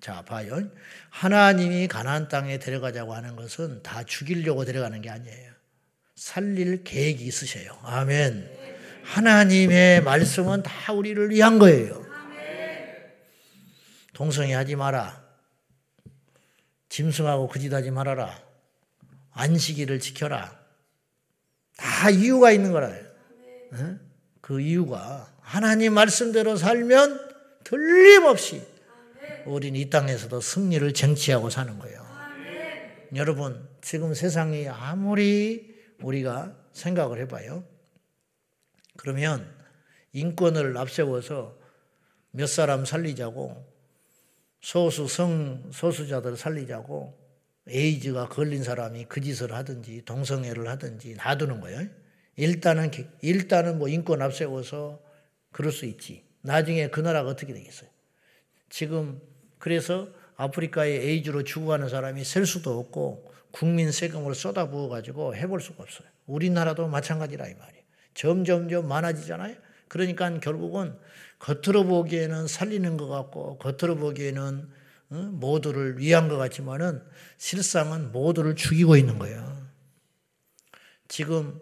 자 0.00 0.22
봐요. 0.22 0.68
하나님이 1.10 1.86
가나안 1.86 2.26
땅에 2.26 2.58
데려가자고 2.58 3.14
하는 3.14 3.36
것은 3.36 3.84
다 3.84 4.02
죽이려고 4.02 4.64
데려가는 4.64 5.00
게 5.00 5.10
아니에요. 5.10 5.52
살릴 6.16 6.82
계획이 6.82 7.24
있으세요. 7.24 7.78
아멘. 7.82 8.61
하나님의 9.02 10.02
말씀은 10.02 10.62
다 10.62 10.92
우리를 10.92 11.30
위한 11.30 11.58
거예요. 11.58 12.02
동성애 14.12 14.54
하지 14.54 14.76
마라. 14.76 15.22
짐승하고 16.88 17.48
그짓하지 17.48 17.90
말아라. 17.90 18.38
안식일을 19.32 20.00
지켜라. 20.00 20.56
다 21.76 22.10
이유가 22.10 22.52
있는 22.52 22.72
거라. 22.72 22.92
그 24.40 24.60
이유가 24.60 25.32
하나님 25.40 25.94
말씀대로 25.94 26.56
살면 26.56 27.32
틀림없이 27.64 28.62
우리는 29.46 29.80
이 29.80 29.88
땅에서도 29.90 30.40
승리를 30.40 30.92
쟁취하고 30.92 31.50
사는 31.50 31.78
거예요. 31.78 32.02
여러분, 33.14 33.68
지금 33.80 34.14
세상이 34.14 34.68
아무리 34.68 35.74
우리가 36.00 36.54
생각을 36.72 37.20
해봐요. 37.22 37.64
그러면 39.02 39.52
인권을 40.12 40.76
앞세워서 40.78 41.58
몇 42.30 42.46
사람 42.46 42.84
살리자고 42.84 43.66
소수 44.60 45.08
성 45.08 45.72
소수자들 45.72 46.36
살리자고 46.36 47.18
에이즈가 47.66 48.28
걸린 48.28 48.62
사람이 48.62 49.06
그 49.06 49.20
짓을 49.20 49.52
하든지 49.54 50.02
동성애를 50.04 50.68
하든지 50.68 51.16
놔두는 51.16 51.60
거예요. 51.60 51.88
일단은 52.36 52.92
일단은 53.22 53.78
뭐 53.78 53.88
인권 53.88 54.22
앞세워서 54.22 55.00
그럴 55.50 55.72
수 55.72 55.84
있지. 55.84 56.22
나중에 56.42 56.88
그 56.90 57.00
나라가 57.00 57.30
어떻게 57.30 57.52
되겠어요? 57.52 57.90
지금 58.70 59.20
그래서 59.58 60.08
아프리카에 60.36 60.90
에이즈로 60.92 61.42
죽어가는 61.42 61.88
사람이 61.88 62.22
셀 62.22 62.46
수도 62.46 62.78
없고 62.78 63.32
국민 63.50 63.90
세금을 63.90 64.36
쏟아부어 64.36 64.88
가지고 64.88 65.34
해볼 65.34 65.60
수가 65.60 65.82
없어요. 65.82 66.06
우리나라도 66.26 66.86
마찬가지라 66.86 67.48
이 67.48 67.54
말이에요. 67.54 67.81
점점점 68.14 68.88
많아지잖아요. 68.88 69.56
그러니까 69.88 70.38
결국은 70.40 70.98
겉으로 71.38 71.84
보기에는 71.84 72.46
살리는 72.46 72.96
것 72.96 73.08
같고 73.08 73.58
겉으로 73.58 73.96
보기에는 73.96 74.68
모두를 75.32 75.98
위한 75.98 76.28
것 76.28 76.38
같지만은 76.38 77.02
실상은 77.36 78.12
모두를 78.12 78.56
죽이고 78.56 78.96
있는 78.96 79.18
거예요. 79.18 79.66
지금 81.08 81.60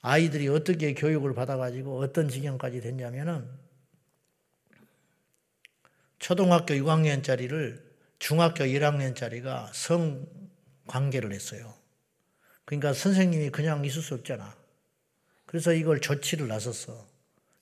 아이들이 0.00 0.48
어떻게 0.48 0.94
교육을 0.94 1.34
받아가지고 1.34 2.00
어떤 2.00 2.28
지경까지 2.28 2.80
됐냐면은 2.80 3.48
초등학교 6.18 6.74
6학년짜리를 6.74 7.80
중학교 8.18 8.64
1학년짜리가 8.64 9.72
성 9.72 10.26
관계를 10.88 11.32
했어요. 11.32 11.72
그러니까 12.64 12.92
선생님이 12.92 13.50
그냥 13.50 13.84
있을 13.84 14.02
수 14.02 14.14
없잖아. 14.14 14.57
그래서 15.48 15.72
이걸 15.72 16.00
조치를 16.00 16.46
나섰어. 16.46 17.08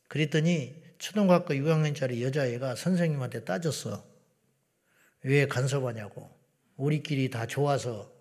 그랬더니 0.08 0.74
초등학교 0.98 1.54
6학년짜리 1.54 2.20
여자애가 2.20 2.74
선생님한테 2.74 3.44
따졌어. 3.44 4.04
왜 5.22 5.46
간섭하냐고. 5.46 6.28
우리끼리 6.76 7.30
다 7.30 7.46
좋아서 7.46 8.12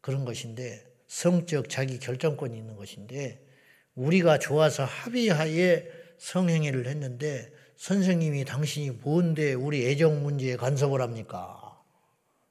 그런 0.00 0.24
것인데 0.24 0.90
성적 1.06 1.68
자기 1.68 1.98
결정권이 1.98 2.56
있는 2.56 2.76
것인데 2.76 3.46
우리가 3.94 4.38
좋아서 4.38 4.86
합의하에 4.86 5.86
성행위를 6.16 6.86
했는데 6.86 7.52
선생님이 7.76 8.46
당신이 8.46 8.90
뭔데 9.02 9.52
우리 9.52 9.86
애정 9.86 10.22
문제에 10.22 10.56
간섭을 10.56 11.02
합니까? 11.02 11.78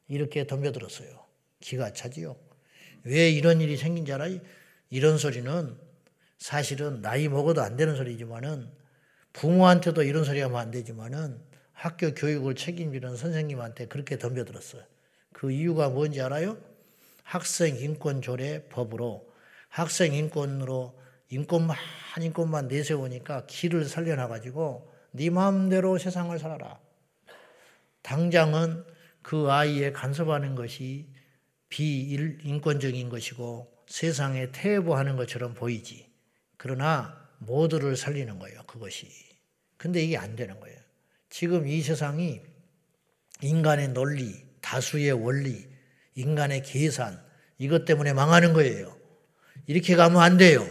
이렇게 0.08 0.46
덤벼들었어요. 0.46 1.26
기가 1.62 1.94
차지요. 1.94 2.36
왜 3.06 3.32
이런 3.32 3.60
일이 3.60 3.76
생긴 3.76 4.06
줄 4.06 4.14
알아요? 4.14 4.40
이런 4.92 5.18
소리는 5.18 5.83
사실은 6.44 7.02
나이 7.02 7.30
먹어도 7.30 7.62
안 7.62 7.78
되는 7.78 7.96
소리지만은 7.96 8.70
부모한테도 9.32 10.04
이런 10.04 10.26
소리 10.26 10.42
하면 10.42 10.60
안 10.60 10.72
되지만은 10.72 11.40
학교 11.72 12.14
교육을 12.14 12.56
책임지는 12.56 13.16
선생님한테 13.16 13.88
그렇게 13.88 14.18
덤벼들었어요. 14.18 14.84
그 15.32 15.52
이유가 15.52 15.88
뭔지 15.88 16.20
알아요? 16.20 16.58
학생 17.24 17.78
인권 17.78 18.22
조례 18.22 18.68
법으로 18.68 19.26
학생 19.70 20.14
인권으로 20.14 21.00
인권만 21.30 21.78
인권만 22.20 22.68
내세우니까 22.68 23.46
길을 23.46 23.86
살려놔 23.86 24.28
가지고 24.28 24.92
네 25.12 25.30
마음대로 25.30 25.98
세상을 25.98 26.38
살아라. 26.38 26.78
당장은 28.02 28.84
그 29.22 29.50
아이의 29.50 29.94
간섭하는 29.94 30.56
것이 30.56 31.08
비인권적인 31.70 33.08
것이고 33.08 33.74
세상에 33.88 34.52
퇴보하는 34.52 35.16
것처럼 35.16 35.54
보이지. 35.54 36.12
그러나 36.64 37.14
모두를 37.40 37.98
살리는 37.98 38.40
거예요. 38.40 38.64
그것이. 38.64 39.10
근데 39.76 40.02
이게 40.02 40.16
안 40.16 40.38
되는 40.38 40.62
거예요. 40.62 40.80
지금 41.30 41.68
이 41.68 41.82
세상이 41.82 42.40
인간의 43.42 43.90
논리, 43.90 44.46
다수의 44.62 45.12
원리, 45.12 45.68
인간의 46.16 46.64
계산, 46.64 47.22
이것 47.58 47.84
때문에 47.84 48.14
망하는 48.14 48.54
거예요. 48.54 48.96
이렇게 49.68 49.98
가면 49.98 50.22
안 50.22 50.38
돼요. 50.38 50.66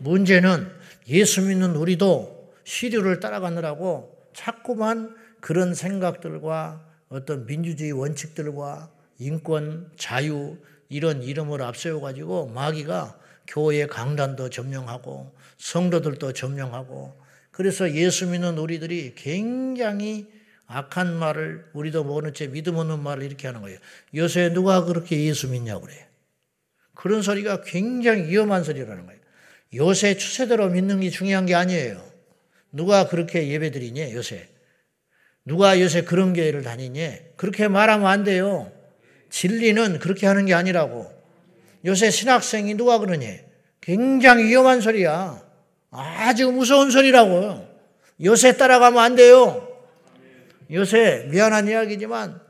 문제는 0.00 0.70
예수 1.08 1.40
믿는 1.40 1.76
우리도 1.76 2.52
시류를 2.64 3.18
따라가느라고 3.20 4.14
자꾸만 4.34 5.16
그런 5.40 5.72
생각들과 5.72 6.86
어떤 7.08 7.46
민주주의 7.46 7.92
원칙들과 7.92 8.92
인권, 9.18 9.90
자유 9.96 10.58
이런 10.90 11.22
이름을 11.22 11.62
앞세워가지고 11.62 12.48
마귀가 12.48 13.18
교회 13.46 13.86
강단도 13.86 14.50
점령하고 14.50 15.34
성도들도 15.58 16.32
점령하고 16.32 17.20
그래서 17.50 17.92
예수 17.94 18.26
믿는 18.26 18.58
우리들이 18.58 19.14
굉장히 19.14 20.26
악한 20.66 21.14
말을 21.14 21.66
우리도 21.74 22.04
모르는 22.04 22.34
채 22.34 22.48
믿음 22.48 22.76
없는 22.76 23.00
말을 23.02 23.22
이렇게 23.22 23.46
하는 23.46 23.60
거예요. 23.60 23.78
요새 24.14 24.52
누가 24.52 24.84
그렇게 24.84 25.22
예수 25.24 25.48
믿냐고 25.48 25.82
그래. 25.82 26.06
그런 26.94 27.22
소리가 27.22 27.62
굉장히 27.62 28.28
위험한 28.28 28.64
소리라는 28.64 29.06
거예요. 29.06 29.20
요새 29.74 30.16
추세대로 30.16 30.68
믿는 30.70 31.00
게 31.00 31.10
중요한 31.10 31.46
게 31.46 31.54
아니에요. 31.54 32.02
누가 32.72 33.08
그렇게 33.08 33.48
예배 33.48 33.70
드리니, 33.70 34.14
요새? 34.14 34.48
누가 35.44 35.80
요새 35.80 36.02
그런 36.02 36.32
교회를 36.32 36.62
다니니? 36.62 37.36
그렇게 37.36 37.68
말하면 37.68 38.06
안 38.06 38.24
돼요. 38.24 38.72
진리는 39.30 39.98
그렇게 39.98 40.26
하는 40.26 40.46
게 40.46 40.54
아니라고. 40.54 41.10
요새 41.84 42.10
신학생이 42.10 42.74
누가 42.74 42.98
그러니? 42.98 43.40
굉장히 43.80 44.44
위험한 44.44 44.80
소리야. 44.80 45.42
아주 45.90 46.50
무서운 46.50 46.90
소리라고. 46.90 47.68
요새 48.24 48.56
따라가면 48.56 49.02
안 49.02 49.16
돼요. 49.16 49.68
요새 50.70 51.26
미안한 51.30 51.68
이야기지만 51.68 52.40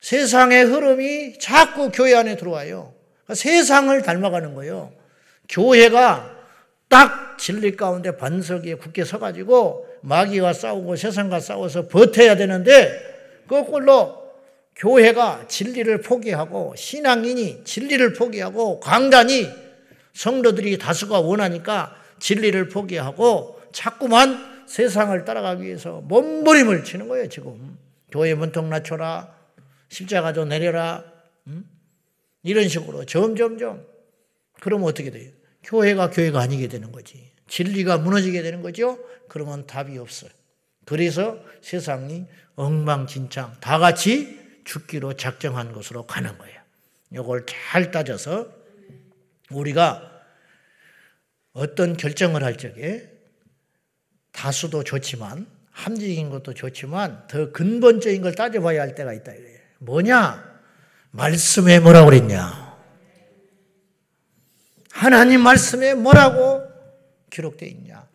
세상의 0.00 0.64
흐름이 0.64 1.38
자꾸 1.38 1.90
교회 1.90 2.14
안에 2.14 2.36
들어와요. 2.36 2.94
그러니까 3.24 3.34
세상을 3.34 4.02
닮아가는 4.02 4.54
거예요. 4.54 4.92
교회가 5.48 6.36
딱 6.88 7.36
진리 7.38 7.76
가운데 7.76 8.16
반석 8.16 8.64
위에 8.64 8.74
굳게 8.74 9.04
서가지고 9.04 9.86
마귀와 10.02 10.52
싸우고 10.52 10.96
세상과 10.96 11.40
싸워서 11.40 11.88
버텨야 11.88 12.36
되는데 12.36 13.44
거꾸로 13.48 14.27
교회가 14.78 15.46
진리를 15.48 16.00
포기하고 16.00 16.74
신앙인이 16.76 17.64
진리를 17.64 18.14
포기하고 18.14 18.80
강단이 18.80 19.48
성도들이 20.14 20.78
다수가 20.78 21.20
원하니까 21.20 21.96
진리를 22.20 22.68
포기하고 22.68 23.60
자꾸만 23.72 24.66
세상을 24.66 25.24
따라가기 25.24 25.64
위해서 25.64 26.00
몸부림을 26.02 26.84
치는 26.84 27.08
거예요 27.08 27.28
지금 27.28 27.76
교회 28.10 28.34
문턱 28.34 28.66
낮춰라 28.66 29.34
십자가 29.88 30.32
좀 30.32 30.48
내려라 30.48 31.04
음? 31.46 31.68
이런 32.42 32.68
식으로 32.68 33.04
점점점 33.04 33.84
그러면 34.60 34.88
어떻게 34.88 35.10
돼요? 35.10 35.30
교회가 35.62 36.10
교회가 36.10 36.40
아니게 36.40 36.68
되는 36.68 36.92
거지. 36.92 37.30
진리가 37.48 37.98
무너지게 37.98 38.42
되는 38.42 38.62
거죠. 38.62 38.98
그러면 39.28 39.66
답이 39.66 39.96
없어요. 39.98 40.30
그래서 40.84 41.38
세상이 41.60 42.26
엉망진창 42.56 43.56
다 43.60 43.78
같이 43.78 44.38
죽기로 44.68 45.14
작정한 45.14 45.72
것으로 45.72 46.06
가는 46.06 46.36
거예요. 46.36 46.60
이걸 47.10 47.46
잘 47.46 47.90
따져서 47.90 48.52
우리가 49.50 50.22
어떤 51.54 51.96
결정을 51.96 52.44
할 52.44 52.58
적에 52.58 53.08
다수도 54.30 54.84
좋지만 54.84 55.46
함정인 55.70 56.28
것도 56.28 56.52
좋지만 56.52 57.26
더 57.28 57.50
근본적인 57.50 58.20
걸 58.20 58.34
따져봐야 58.34 58.82
할 58.82 58.94
때가 58.94 59.14
있다. 59.14 59.32
뭐냐? 59.78 60.60
말씀에 61.12 61.80
뭐라고 61.80 62.10
그랬냐? 62.10 62.68
하나님 64.90 65.40
말씀에 65.40 65.94
뭐라고 65.94 66.62
기록되어 67.30 67.68
있냐? 67.70 68.06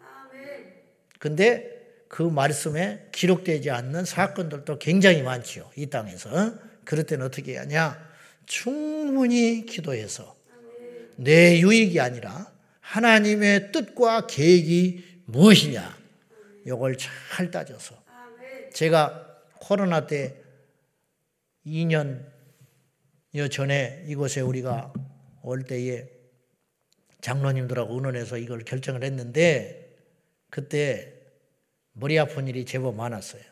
근데 1.18 1.73
그 2.14 2.22
말씀에 2.22 3.08
기록되지 3.12 3.72
않는 3.72 4.06
사건들도 4.06 4.78
굉장히 4.78 5.24
많지요. 5.24 5.72
이 5.76 5.88
땅에서. 5.88 6.54
그럴 6.86 7.08
때는 7.08 7.26
어떻게 7.26 7.58
하냐? 7.58 8.08
충분히 8.46 9.66
기도해서 9.66 10.36
내 11.16 11.60
유익이 11.60 12.00
아니라 12.00 12.54
하나님의 12.82 13.72
뜻과 13.72 14.28
계획이 14.28 15.24
무엇이냐? 15.26 15.98
요걸 16.68 17.00
잘 17.00 17.50
따져서. 17.50 17.96
제가 18.74 19.40
코로나 19.56 20.06
때 20.06 20.36
2년여 21.66 22.22
전에 23.50 24.06
이곳에 24.08 24.42
우리가 24.42 24.94
올 25.42 25.64
때에 25.64 26.08
장로님들하고 27.22 27.96
의논해서 27.96 28.38
이걸 28.38 28.60
결정을 28.60 29.04
했는데 29.04 29.96
그때 30.52 31.13
머리 31.94 32.20
아픈 32.20 32.48
일이 32.48 32.66
제법 32.66 32.96
많았어요. 32.96 33.44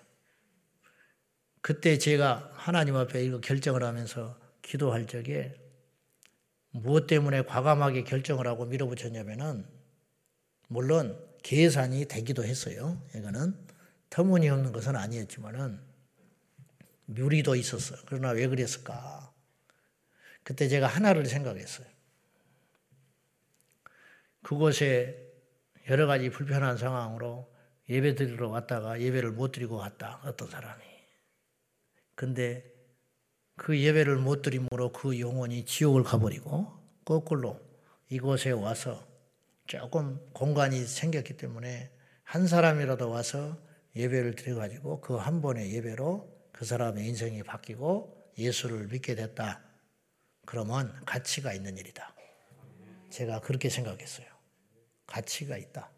그때 1.62 1.98
제가 1.98 2.52
하나님 2.54 2.96
앞에 2.96 3.24
이거 3.24 3.40
결정을 3.40 3.84
하면서 3.84 4.40
기도할 4.62 5.06
적에 5.06 5.56
무엇 6.72 7.08
때문에 7.08 7.44
과감하게 7.44 8.04
결정을 8.04 8.48
하고 8.48 8.66
밀어붙였냐면은 8.66 9.66
물론 10.68 11.20
계산이 11.44 12.06
되기도 12.06 12.44
했어요. 12.44 13.02
이거는 13.16 13.56
터무니없는 14.10 14.72
것은 14.72 14.96
아니었지만은 14.96 15.80
묘리도 17.06 17.56
있었어. 17.56 17.96
그러나 18.06 18.30
왜 18.30 18.48
그랬을까? 18.48 19.34
그때 20.44 20.68
제가 20.68 20.88
하나를 20.88 21.26
생각했어요. 21.26 21.88
그곳에 24.42 25.30
여러 25.90 26.08
가지 26.08 26.30
불편한 26.30 26.78
상황으로 26.78 27.52
예배 27.90 28.16
드리러 28.16 28.50
왔다가 28.50 29.02
예배를 29.02 29.32
못 29.32 29.52
드리고 29.52 29.78
갔다. 29.78 30.22
어떤 30.24 30.50
사람이. 30.50 30.84
근데 32.16 32.64
그 33.58 33.80
예배를 33.80 34.18
못 34.18 34.42
드림으로 34.42 34.92
그 34.92 35.20
영혼이 35.20 35.66
지옥을 35.66 36.04
가버리고 36.04 36.72
거꾸로 37.06 37.60
이곳에 38.10 38.52
와서 38.52 39.06
조금 39.68 40.20
공간이 40.34 40.86
생겼기 40.86 41.38
때문에 41.38 41.92
한 42.24 42.48
사람이라도 42.48 43.10
와서 43.10 43.58
예배를 43.96 44.36
드려가지고 44.36 45.02
그 45.02 45.18
한 45.18 45.42
번의 45.42 45.74
예배로 45.74 46.50
그 46.52 46.66
사람의 46.66 47.06
인생이 47.08 47.44
바뀌고 47.44 48.32
예수를 48.38 48.88
믿게 48.88 49.16
됐다. 49.16 49.62
그러면 50.46 50.94
가치가 51.06 51.54
있는 51.54 51.78
일이다. 51.78 52.16
제가 53.10 53.42
그렇게 53.42 53.70
생각했어요. 53.70 54.28
가치가 55.06 55.58
있다. 55.58 55.92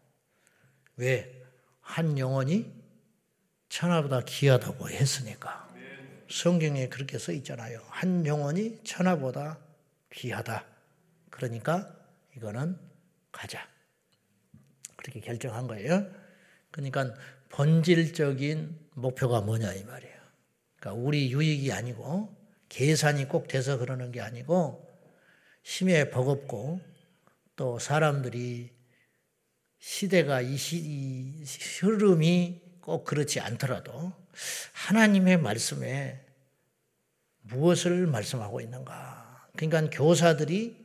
왜? 0.96 1.43
한 1.84 2.18
영혼이 2.18 2.72
천하보다 3.68 4.22
귀하다고 4.22 4.90
했으니까. 4.90 5.68
성경에 6.28 6.88
그렇게 6.88 7.18
써 7.18 7.30
있잖아요. 7.32 7.80
한 7.88 8.26
영혼이 8.26 8.82
천하보다 8.82 9.58
귀하다. 10.12 10.64
그러니까 11.30 11.94
이거는 12.36 12.78
가자. 13.30 13.68
그렇게 14.96 15.20
결정한 15.20 15.66
거예요. 15.66 16.10
그러니까 16.70 17.14
본질적인 17.50 18.78
목표가 18.94 19.42
뭐냐 19.42 19.74
이 19.74 19.84
말이에요. 19.84 20.16
그러니까 20.76 21.02
우리 21.02 21.30
유익이 21.30 21.70
아니고 21.70 22.34
계산이 22.68 23.28
꼭 23.28 23.46
돼서 23.46 23.78
그러는 23.78 24.10
게 24.10 24.20
아니고 24.20 24.90
힘에 25.62 26.10
버겁고 26.10 26.80
또 27.56 27.78
사람들이 27.78 28.73
시대가 29.84 30.40
이, 30.40 30.56
시, 30.56 30.78
이 30.78 31.44
흐름이 31.82 32.62
꼭 32.80 33.04
그렇지 33.04 33.40
않더라도 33.40 34.14
하나님의 34.72 35.36
말씀에 35.36 36.24
무엇을 37.42 38.06
말씀하고 38.06 38.62
있는가. 38.62 39.46
그러니까 39.54 39.90
교사들이 39.90 40.82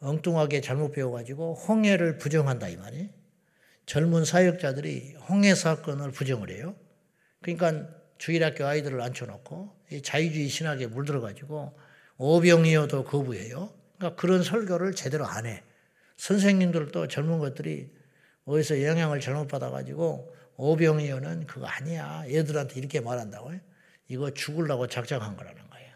엉뚱하게 0.00 0.62
잘못 0.62 0.92
배워가지고 0.92 1.54
홍해를 1.54 2.16
부정한다 2.16 2.68
이 2.68 2.76
말이. 2.76 3.10
젊은 3.84 4.24
사역자들이 4.24 5.16
홍해 5.28 5.54
사건을 5.54 6.12
부정을 6.12 6.50
해요. 6.50 6.74
그러니까 7.42 7.88
주일학교 8.16 8.64
아이들을 8.64 9.02
앉혀놓고 9.02 9.76
자유주의 10.02 10.48
신학에 10.48 10.86
물들어가지고 10.86 11.78
오병이어도 12.16 13.04
거부해요. 13.04 13.70
그러니까 13.98 14.18
그런 14.18 14.42
설교를 14.42 14.94
제대로 14.94 15.26
안 15.26 15.44
해. 15.44 15.62
선생님들도 16.16 17.08
젊은 17.08 17.38
것들이 17.38 17.90
어디서 18.44 18.82
영향을 18.82 19.20
잘못 19.20 19.48
받아가지고 19.48 20.34
오병이어는 20.56 21.46
그거 21.46 21.66
아니야. 21.66 22.24
애들한테 22.26 22.78
이렇게 22.80 23.00
말한다고요. 23.00 23.60
이거 24.08 24.32
죽으려고 24.32 24.86
작정한 24.86 25.36
거라는 25.36 25.68
거예요. 25.68 25.92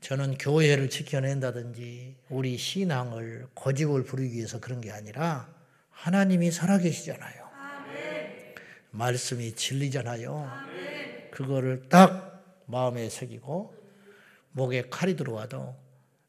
저는 0.00 0.38
교회를 0.38 0.88
지켜낸다든지 0.88 2.16
우리 2.30 2.56
신앙을 2.56 3.48
고집을 3.54 4.04
부리기 4.04 4.36
위해서 4.36 4.60
그런 4.60 4.80
게 4.80 4.90
아니라 4.92 5.52
하나님이 5.90 6.50
살아계시잖아요. 6.50 7.46
말씀이 8.90 9.54
진리잖아요. 9.54 10.50
그거를 11.30 11.88
딱 11.88 12.62
마음에 12.66 13.10
새기고 13.10 13.74
목에 14.52 14.88
칼이 14.88 15.16
들어와도 15.16 15.76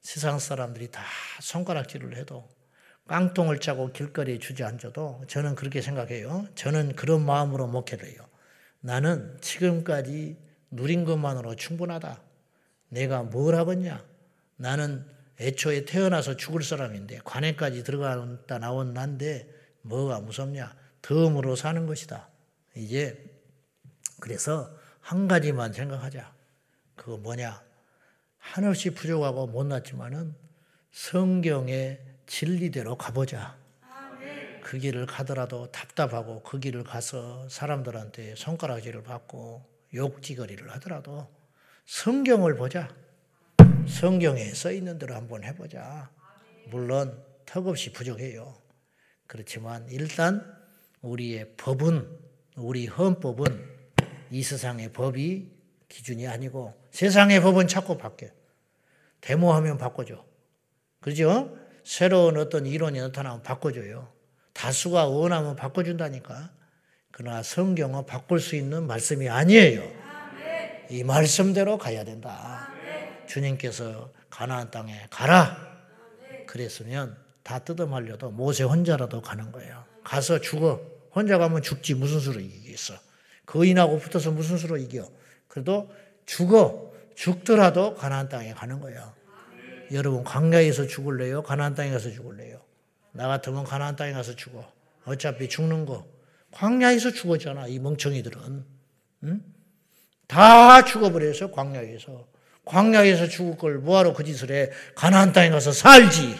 세상 0.01 0.39
사람들이 0.39 0.91
다 0.91 1.01
손가락질을 1.41 2.17
해도 2.17 2.49
깡통을 3.07 3.59
짜고 3.59 3.91
길거리에 3.91 4.39
주저앉아도 4.39 5.23
저는 5.27 5.55
그렇게 5.55 5.81
생각해요. 5.81 6.47
저는 6.55 6.95
그런 6.95 7.25
마음으로 7.25 7.67
목회를 7.67 8.07
해요. 8.07 8.27
나는 8.81 9.37
지금까지 9.41 10.37
누린 10.71 11.05
것만으로 11.05 11.55
충분하다. 11.55 12.21
내가 12.89 13.23
뭘 13.23 13.55
하겠냐? 13.55 14.03
나는 14.57 15.05
애초에 15.39 15.85
태어나서 15.85 16.35
죽을 16.35 16.63
사람인데 16.63 17.19
관에까지 17.23 17.83
들어갔다 17.83 18.59
나온 18.59 18.93
난데 18.93 19.49
뭐가 19.81 20.19
무섭냐? 20.19 20.75
덤으로 21.01 21.55
사는 21.55 21.85
것이다. 21.85 22.27
이제 22.75 23.23
그래서 24.19 24.75
한 24.99 25.27
가지만 25.27 25.73
생각하자. 25.73 26.33
그거 26.95 27.17
뭐냐? 27.17 27.61
한없이 28.37 28.89
부족하고 28.89 29.47
못났지만은 29.47 30.35
성경의 30.91 32.06
진리대로 32.27 32.97
가보자. 32.97 33.57
그 34.61 34.77
길을 34.77 35.05
가더라도 35.05 35.71
답답하고 35.71 36.43
그 36.43 36.59
길을 36.59 36.83
가서 36.83 37.47
사람들한테 37.47 38.35
손가락질을 38.35 39.01
받고 39.01 39.65
욕지거리를 39.93 40.69
하더라도 40.73 41.27
성경을 41.85 42.55
보자. 42.57 42.93
성경에 43.87 44.43
써 44.53 44.71
있는 44.71 44.99
대로 44.99 45.15
한번 45.15 45.45
해보자. 45.45 46.11
물론 46.69 47.23
턱없이 47.45 47.93
부족해요. 47.93 48.61
그렇지만 49.25 49.87
일단 49.89 50.43
우리의 51.01 51.53
법은 51.55 52.19
우리 52.57 52.87
헌법은 52.87 53.77
이 54.31 54.43
세상의 54.43 54.91
법이 54.91 55.49
기준이 55.87 56.27
아니고 56.27 56.73
세상의 56.91 57.41
법은 57.41 57.69
자꾸 57.69 57.97
바뀌어. 57.97 58.27
데모하면 59.21 59.77
바꿔줘. 59.77 60.25
그죠? 60.99 61.57
새로운 61.87 62.35
어떤 62.35 62.65
이론이 62.65 62.99
나타나면 62.99 63.43
바꿔줘요. 63.43 64.11
다수가 64.51 65.05
원하면 65.07 65.55
바꿔준다니까. 65.55 66.51
그러나 67.11 67.41
성경은 67.41 68.05
바꿀 68.05 68.41
수 68.41 68.57
있는 68.57 68.85
말씀이 68.85 69.29
아니에요. 69.29 69.89
이 70.89 71.05
말씀대로 71.05 71.77
가야 71.77 72.03
된다. 72.03 72.67
주님께서 73.27 74.11
가나안 74.29 74.69
땅에 74.69 75.07
가라. 75.09 75.57
그랬으면 76.45 77.15
다 77.41 77.59
뜯어말려도 77.59 78.31
모세 78.31 78.65
혼자라도 78.65 79.21
가는 79.21 79.49
거예요. 79.53 79.85
가서 80.03 80.41
죽어. 80.41 80.81
혼자 81.15 81.37
가면 81.37 81.61
죽지 81.61 81.95
무슨 81.95 82.19
수로 82.19 82.41
이기겠어. 82.41 82.95
거인하고 83.45 83.97
붙어서 83.99 84.31
무슨 84.31 84.57
수로 84.57 84.75
이겨. 84.75 85.09
그래도 85.47 85.89
죽어. 86.25 86.91
죽더라도 87.15 87.95
가나안 87.95 88.27
땅에 88.27 88.53
가는 88.53 88.81
거예요. 88.81 89.15
여러분 89.91 90.23
광야에서 90.23 90.87
죽을래요? 90.87 91.43
가나안 91.43 91.75
땅에 91.75 91.91
가서 91.91 92.11
죽을래요? 92.11 92.61
나 93.11 93.27
같으면 93.27 93.63
가나안 93.63 93.95
땅에 93.95 94.11
가서 94.11 94.35
죽어. 94.35 94.71
어차피 95.05 95.47
죽는 95.47 95.85
거 95.85 96.05
광야에서 96.51 97.11
죽었잖아. 97.11 97.67
이 97.67 97.79
멍청이들은 97.79 98.65
응? 99.23 99.43
다 100.27 100.83
죽어버려서 100.83 101.51
광야에서 101.51 102.27
광야에서 102.65 103.27
죽을 103.27 103.57
걸 103.57 103.77
뭐하러 103.79 104.13
그 104.13 104.23
짓을 104.23 104.51
해? 104.51 104.69
가나안 104.95 105.31
땅에 105.31 105.49
가서 105.49 105.71
살지. 105.71 106.35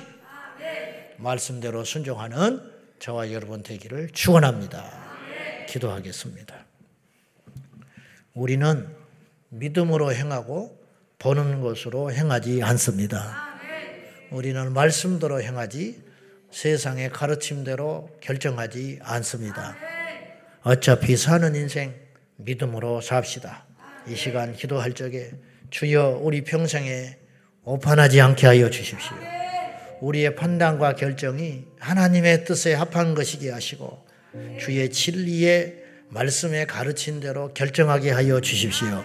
말씀대로 1.18 1.84
순종하는 1.84 2.62
저와 3.00 3.32
여러분 3.32 3.64
되기를 3.64 4.10
축원합니다. 4.12 5.08
기도하겠습니다. 5.68 6.66
우리는 8.34 8.88
믿음으로 9.50 10.14
행하고 10.14 10.78
보는 11.20 11.62
것으로 11.62 12.12
행하지 12.12 12.62
않습니다. 12.64 13.58
우리는 14.30 14.72
말씀대로 14.74 15.42
행하지 15.42 16.02
세상의 16.52 17.10
가르침대로 17.10 18.10
결정하지 18.22 19.00
않습니다. 19.02 19.76
어차피 20.62 21.18
사는 21.18 21.56
인생 21.56 21.94
믿음으로 22.38 23.02
삽시다. 23.02 23.66
이 24.08 24.16
시간 24.16 24.54
기도할 24.54 24.94
적에 24.94 25.32
주여 25.70 26.20
우리 26.22 26.44
평생에 26.44 27.18
오판하지 27.64 28.22
않게 28.22 28.48
하여 28.48 28.70
주십시오. 28.70 29.18
우리의 30.02 30.36
판단과 30.36 30.96
결정이 30.96 31.66
하나님의 31.80 32.46
뜻에 32.46 32.74
합한 32.76 33.16
것이게 33.16 33.50
하시고 33.50 34.06
주의 34.60 34.90
진리의 34.90 35.84
말씀에 36.10 36.66
가르친 36.66 37.20
대로 37.20 37.54
결정하게 37.54 38.12
하여 38.12 38.40
주십시오. 38.40 39.04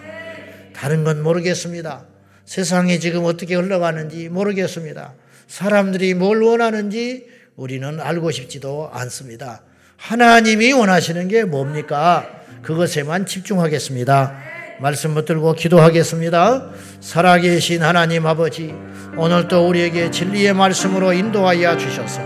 다른 0.73 1.03
건 1.03 1.21
모르겠습니다. 1.21 2.05
세상이 2.45 2.99
지금 2.99 3.25
어떻게 3.25 3.55
흘러가는지 3.55 4.29
모르겠습니다. 4.29 5.13
사람들이 5.47 6.13
뭘 6.13 6.41
원하는지 6.41 7.27
우리는 7.55 7.99
알고 7.99 8.31
싶지도 8.31 8.89
않습니다. 8.91 9.61
하나님이 9.97 10.73
원하시는 10.73 11.27
게 11.27 11.43
뭡니까? 11.43 12.27
그것에만 12.61 13.25
집중하겠습니다. 13.25 14.35
말씀 14.79 15.13
붙들고 15.13 15.53
기도하겠습니다. 15.53 16.71
살아계신 16.99 17.83
하나님 17.83 18.25
아버지, 18.25 18.73
오늘도 19.15 19.67
우리에게 19.67 20.11
진리의 20.11 20.53
말씀으로 20.53 21.13
인도하여 21.13 21.77
주셔서 21.77 22.21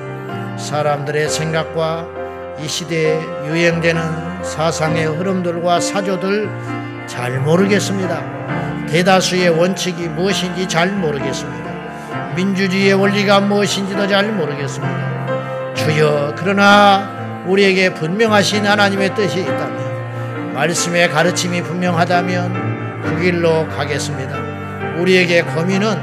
사람들의 0.57 1.29
생각과 1.29 2.07
이 2.63 2.67
시대에 2.67 3.19
유행되는 3.47 4.43
사상의 4.43 5.05
흐름들과 5.05 5.79
사조들 5.79 6.49
잘 7.08 7.39
모르겠습니다. 7.39 8.86
대다수의 8.88 9.50
원칙이 9.50 10.10
무엇인지 10.10 10.67
잘 10.67 10.91
모르겠습니다. 10.91 11.72
민주주의의 12.36 12.93
원리가 12.93 13.39
무엇인지도 13.39 14.08
잘 14.08 14.32
모르겠습니다. 14.32 15.74
주여, 15.74 16.36
그러나 16.38 17.43
우리에게 17.46 17.93
분명하신 17.93 18.65
하나님의 18.65 19.15
뜻이 19.15 19.39
있다면, 19.39 20.54
말씀의 20.54 21.10
가르침이 21.10 21.63
분명하다면 21.63 23.02
그 23.04 23.22
길로 23.22 23.67
가겠습니다. 23.70 24.38
우리에게 24.98 25.43
고민은 25.43 25.98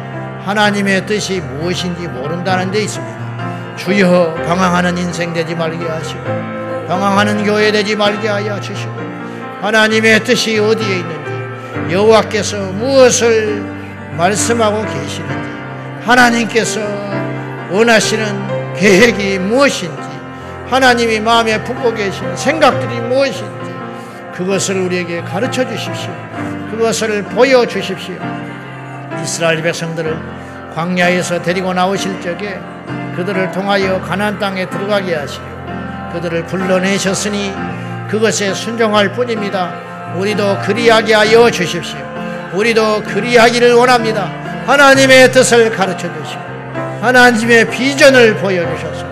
하나님의 0.45 1.07
뜻이 1.07 1.41
무엇인지 1.41 2.09
모른다는 2.09 2.71
데 2.71 2.83
있습니다. 2.83 3.77
주여 3.77 4.35
방황하는 4.47 4.97
인생 4.99 5.33
되지 5.33 5.55
말게 5.55 5.85
하시고 5.85 6.23
방황하는 6.87 7.45
교회 7.45 7.73
되지 7.73 7.97
말게 7.97 8.29
하여 8.29 8.61
주시고 8.61 9.14
하나님의 9.65 10.23
뜻이 10.23 10.59
어디에 10.59 10.99
있는지 10.99 11.95
여호와께서 11.95 12.59
무엇을 12.73 13.63
말씀하고 14.15 14.83
계시는지 14.83 15.51
하나님께서 16.05 16.81
원하시는 17.71 18.75
계획이 18.77 19.39
무엇인지 19.39 20.03
하나님이 20.69 21.19
마음에 21.21 21.65
품고 21.65 21.95
계신 21.95 22.37
생각들이 22.37 23.01
무엇인지 23.01 23.75
그것을 24.35 24.83
우리에게 24.83 25.23
가르쳐 25.23 25.67
주십시오. 25.67 26.13
그것을 26.71 27.23
보여 27.23 27.65
주십시오. 27.65 28.17
이스라엘 29.23 29.63
백성들을 29.63 30.15
광야에서 30.75 31.41
데리고 31.41 31.73
나오실 31.73 32.21
적에 32.21 32.61
그들을 33.17 33.51
통하여 33.53 33.99
가나안 34.03 34.39
땅에 34.39 34.69
들어가게 34.69 35.15
하시고 35.15 35.47
그들을 36.13 36.45
불러내셨으니 36.45 37.84
그것에 38.15 38.55
순종할 38.55 39.13
뿐입니다. 39.13 40.15
우리도 40.15 40.61
그리하게 40.63 41.15
하여 41.15 41.51
주십시오. 41.51 41.99
우리도 42.53 43.03
그리하기를 43.03 43.75
원합니다. 43.75 44.31
하나님의 44.67 45.33
뜻을 45.33 45.71
가르쳐 45.71 46.07
주시고 46.15 46.41
하나님의 47.01 47.69
비전을 47.71 48.37
보여주셔서 48.37 49.05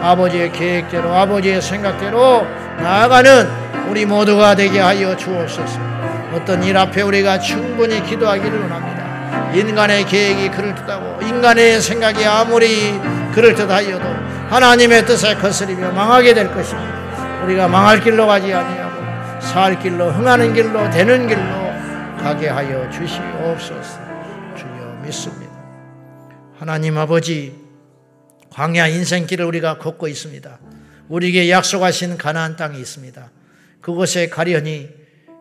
아버지의 0.00 0.50
계획대로 0.50 1.14
아버지의 1.14 1.62
생각대로 1.62 2.44
나아가는 2.78 3.48
우리 3.88 4.04
모두가 4.04 4.56
되게 4.56 4.80
하여 4.80 5.16
주옵소서. 5.16 5.78
어떤 6.34 6.60
일 6.64 6.76
앞에 6.76 7.02
우리가 7.02 7.38
충분히 7.38 8.04
기도하기를 8.04 8.60
원합니다. 8.60 9.52
인간의 9.54 10.04
계획이 10.04 10.50
그럴듯하고 10.50 11.22
인간의 11.22 11.80
생각이 11.80 12.26
아무리 12.26 13.00
그럴듯하여도 13.32 14.04
하나님의 14.50 15.06
뜻에 15.06 15.36
거스리며 15.36 15.92
망하게 15.92 16.34
될 16.34 16.52
것입니다. 16.52 16.97
우리가 17.48 17.66
망할 17.66 18.02
길로 18.02 18.26
가지 18.26 18.52
아니하고 18.52 19.40
살 19.40 19.78
길로 19.80 20.10
흥하는 20.10 20.52
길로 20.52 20.90
되는 20.90 21.26
길로 21.26 21.40
가게 22.22 22.46
하여 22.46 22.90
주시옵소서. 22.90 24.00
주여 24.54 25.00
믿습니다. 25.02 25.52
하나님 26.58 26.98
아버지 26.98 27.54
광야 28.50 28.88
인생길을 28.88 29.46
우리가 29.46 29.78
걷고 29.78 30.08
있습니다. 30.08 30.58
우리에게 31.08 31.50
약속하신 31.50 32.18
가나안 32.18 32.56
땅이 32.56 32.78
있습니다. 32.78 33.30
그곳에 33.80 34.28
가려니 34.28 34.90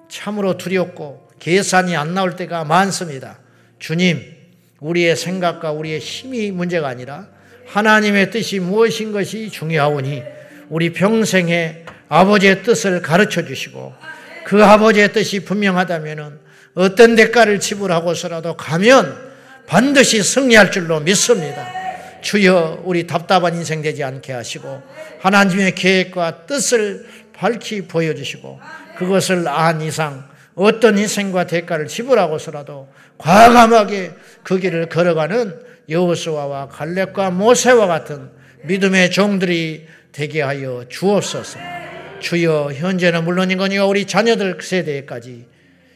참으로 0.07 0.55
두렵고 0.55 1.27
계산이 1.39 1.97
안 1.97 2.13
나올 2.13 2.37
때가 2.37 2.63
많습니다. 2.63 3.39
주님, 3.79 4.23
우리의 4.79 5.17
생각과 5.17 5.73
우리의 5.73 5.99
힘이 5.99 6.51
문제가 6.51 6.87
아니라 6.87 7.27
하나님의 7.65 8.31
뜻이 8.31 8.61
무엇인 8.61 9.11
것이 9.11 9.49
중요하오니 9.49 10.23
우리 10.69 10.93
평생에 10.93 11.83
아버지의 12.09 12.63
뜻을 12.63 13.01
가르쳐 13.01 13.45
주시고 13.45 13.93
그 14.45 14.63
아버지의 14.63 15.11
뜻이 15.13 15.43
분명하다면 15.43 16.39
어떤 16.75 17.15
대가를 17.15 17.59
지불하고서라도 17.59 18.55
가면 18.55 19.27
반드시 19.65 20.23
승리할 20.23 20.71
줄로 20.71 20.99
믿습니다. 20.99 21.67
주여 22.21 22.81
우리 22.85 23.05
답답한 23.05 23.55
인생 23.55 23.81
되지 23.81 24.03
않게 24.03 24.33
하시고 24.33 24.81
하나님의 25.19 25.75
계획과 25.75 26.45
뜻을 26.45 27.05
밝히 27.33 27.81
보여주시고 27.87 28.59
그것을 28.97 29.47
안 29.47 29.81
이상 29.81 30.27
어떤 30.55 30.97
희생과 30.97 31.45
대가를 31.45 31.87
지불하고서라도 31.87 32.87
과감하게 33.17 34.11
그 34.43 34.59
길을 34.59 34.89
걸어가는 34.89 35.59
여호수아와 35.89 36.69
갈렙과 36.69 37.31
모세와 37.31 37.87
같은 37.87 38.29
믿음의 38.63 39.11
종들이 39.11 39.87
되게 40.11 40.41
하여 40.41 40.83
주옵소서. 40.89 41.76
주여 42.19 42.73
현재는 42.73 43.23
물론이거니와 43.25 43.85
우리 43.85 44.05
자녀들 44.05 44.57
세대까지 44.61 45.45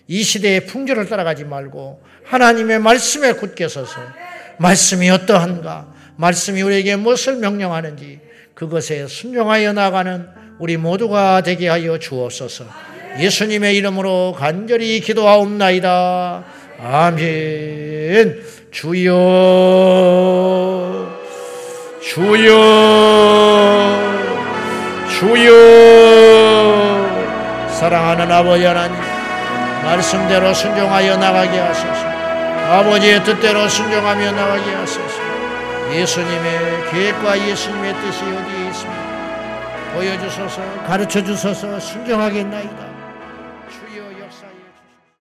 이 0.08 0.24
시대의 0.24 0.66
풍조를 0.66 1.08
따라가지 1.08 1.46
말고 1.46 2.04
하나님의 2.26 2.80
말씀에 2.80 3.34
굳게 3.34 3.68
서서 3.68 3.96
말씀이 4.58 5.10
어떠한가 5.10 5.94
말씀이 6.18 6.62
우리에게 6.62 6.96
무엇을 6.98 7.38
명령하는지 7.38 8.20
그것에 8.54 9.08
순종하여 9.08 9.74
나가는 9.74 10.28
우리 10.60 10.78
모두가 10.78 11.42
되게 11.42 11.68
하여 11.68 11.98
주옵소서. 11.98 12.66
예수님의 13.20 13.76
이름으로 13.78 14.36
간절히 14.38 15.00
기도하옵나이다. 15.00 16.44
아멘. 16.80 18.44
주여, 18.72 19.10
주여, 22.02 22.62
주여. 25.20 26.11
사랑하는 27.82 28.32
아버지 28.32 28.64
하나님, 28.64 28.96
말씀대로 29.84 30.54
순종하여 30.54 31.18
나가게 31.18 31.58
하소서. 31.58 32.06
아버지의 32.70 33.24
뜻대로 33.24 33.68
순종하며 33.68 34.34
나가게 34.34 34.72
하소서. 34.72 35.20
예수님의 35.92 36.92
계획과 36.92 37.40
예수님의 37.40 37.96
뜻이 37.96 38.22
어디에 38.22 38.70
있습니까? 38.70 39.96
보여주소서, 39.96 40.62
가르쳐 40.86 41.24
주소서, 41.24 41.80
순종하겠나이다. 41.80 42.91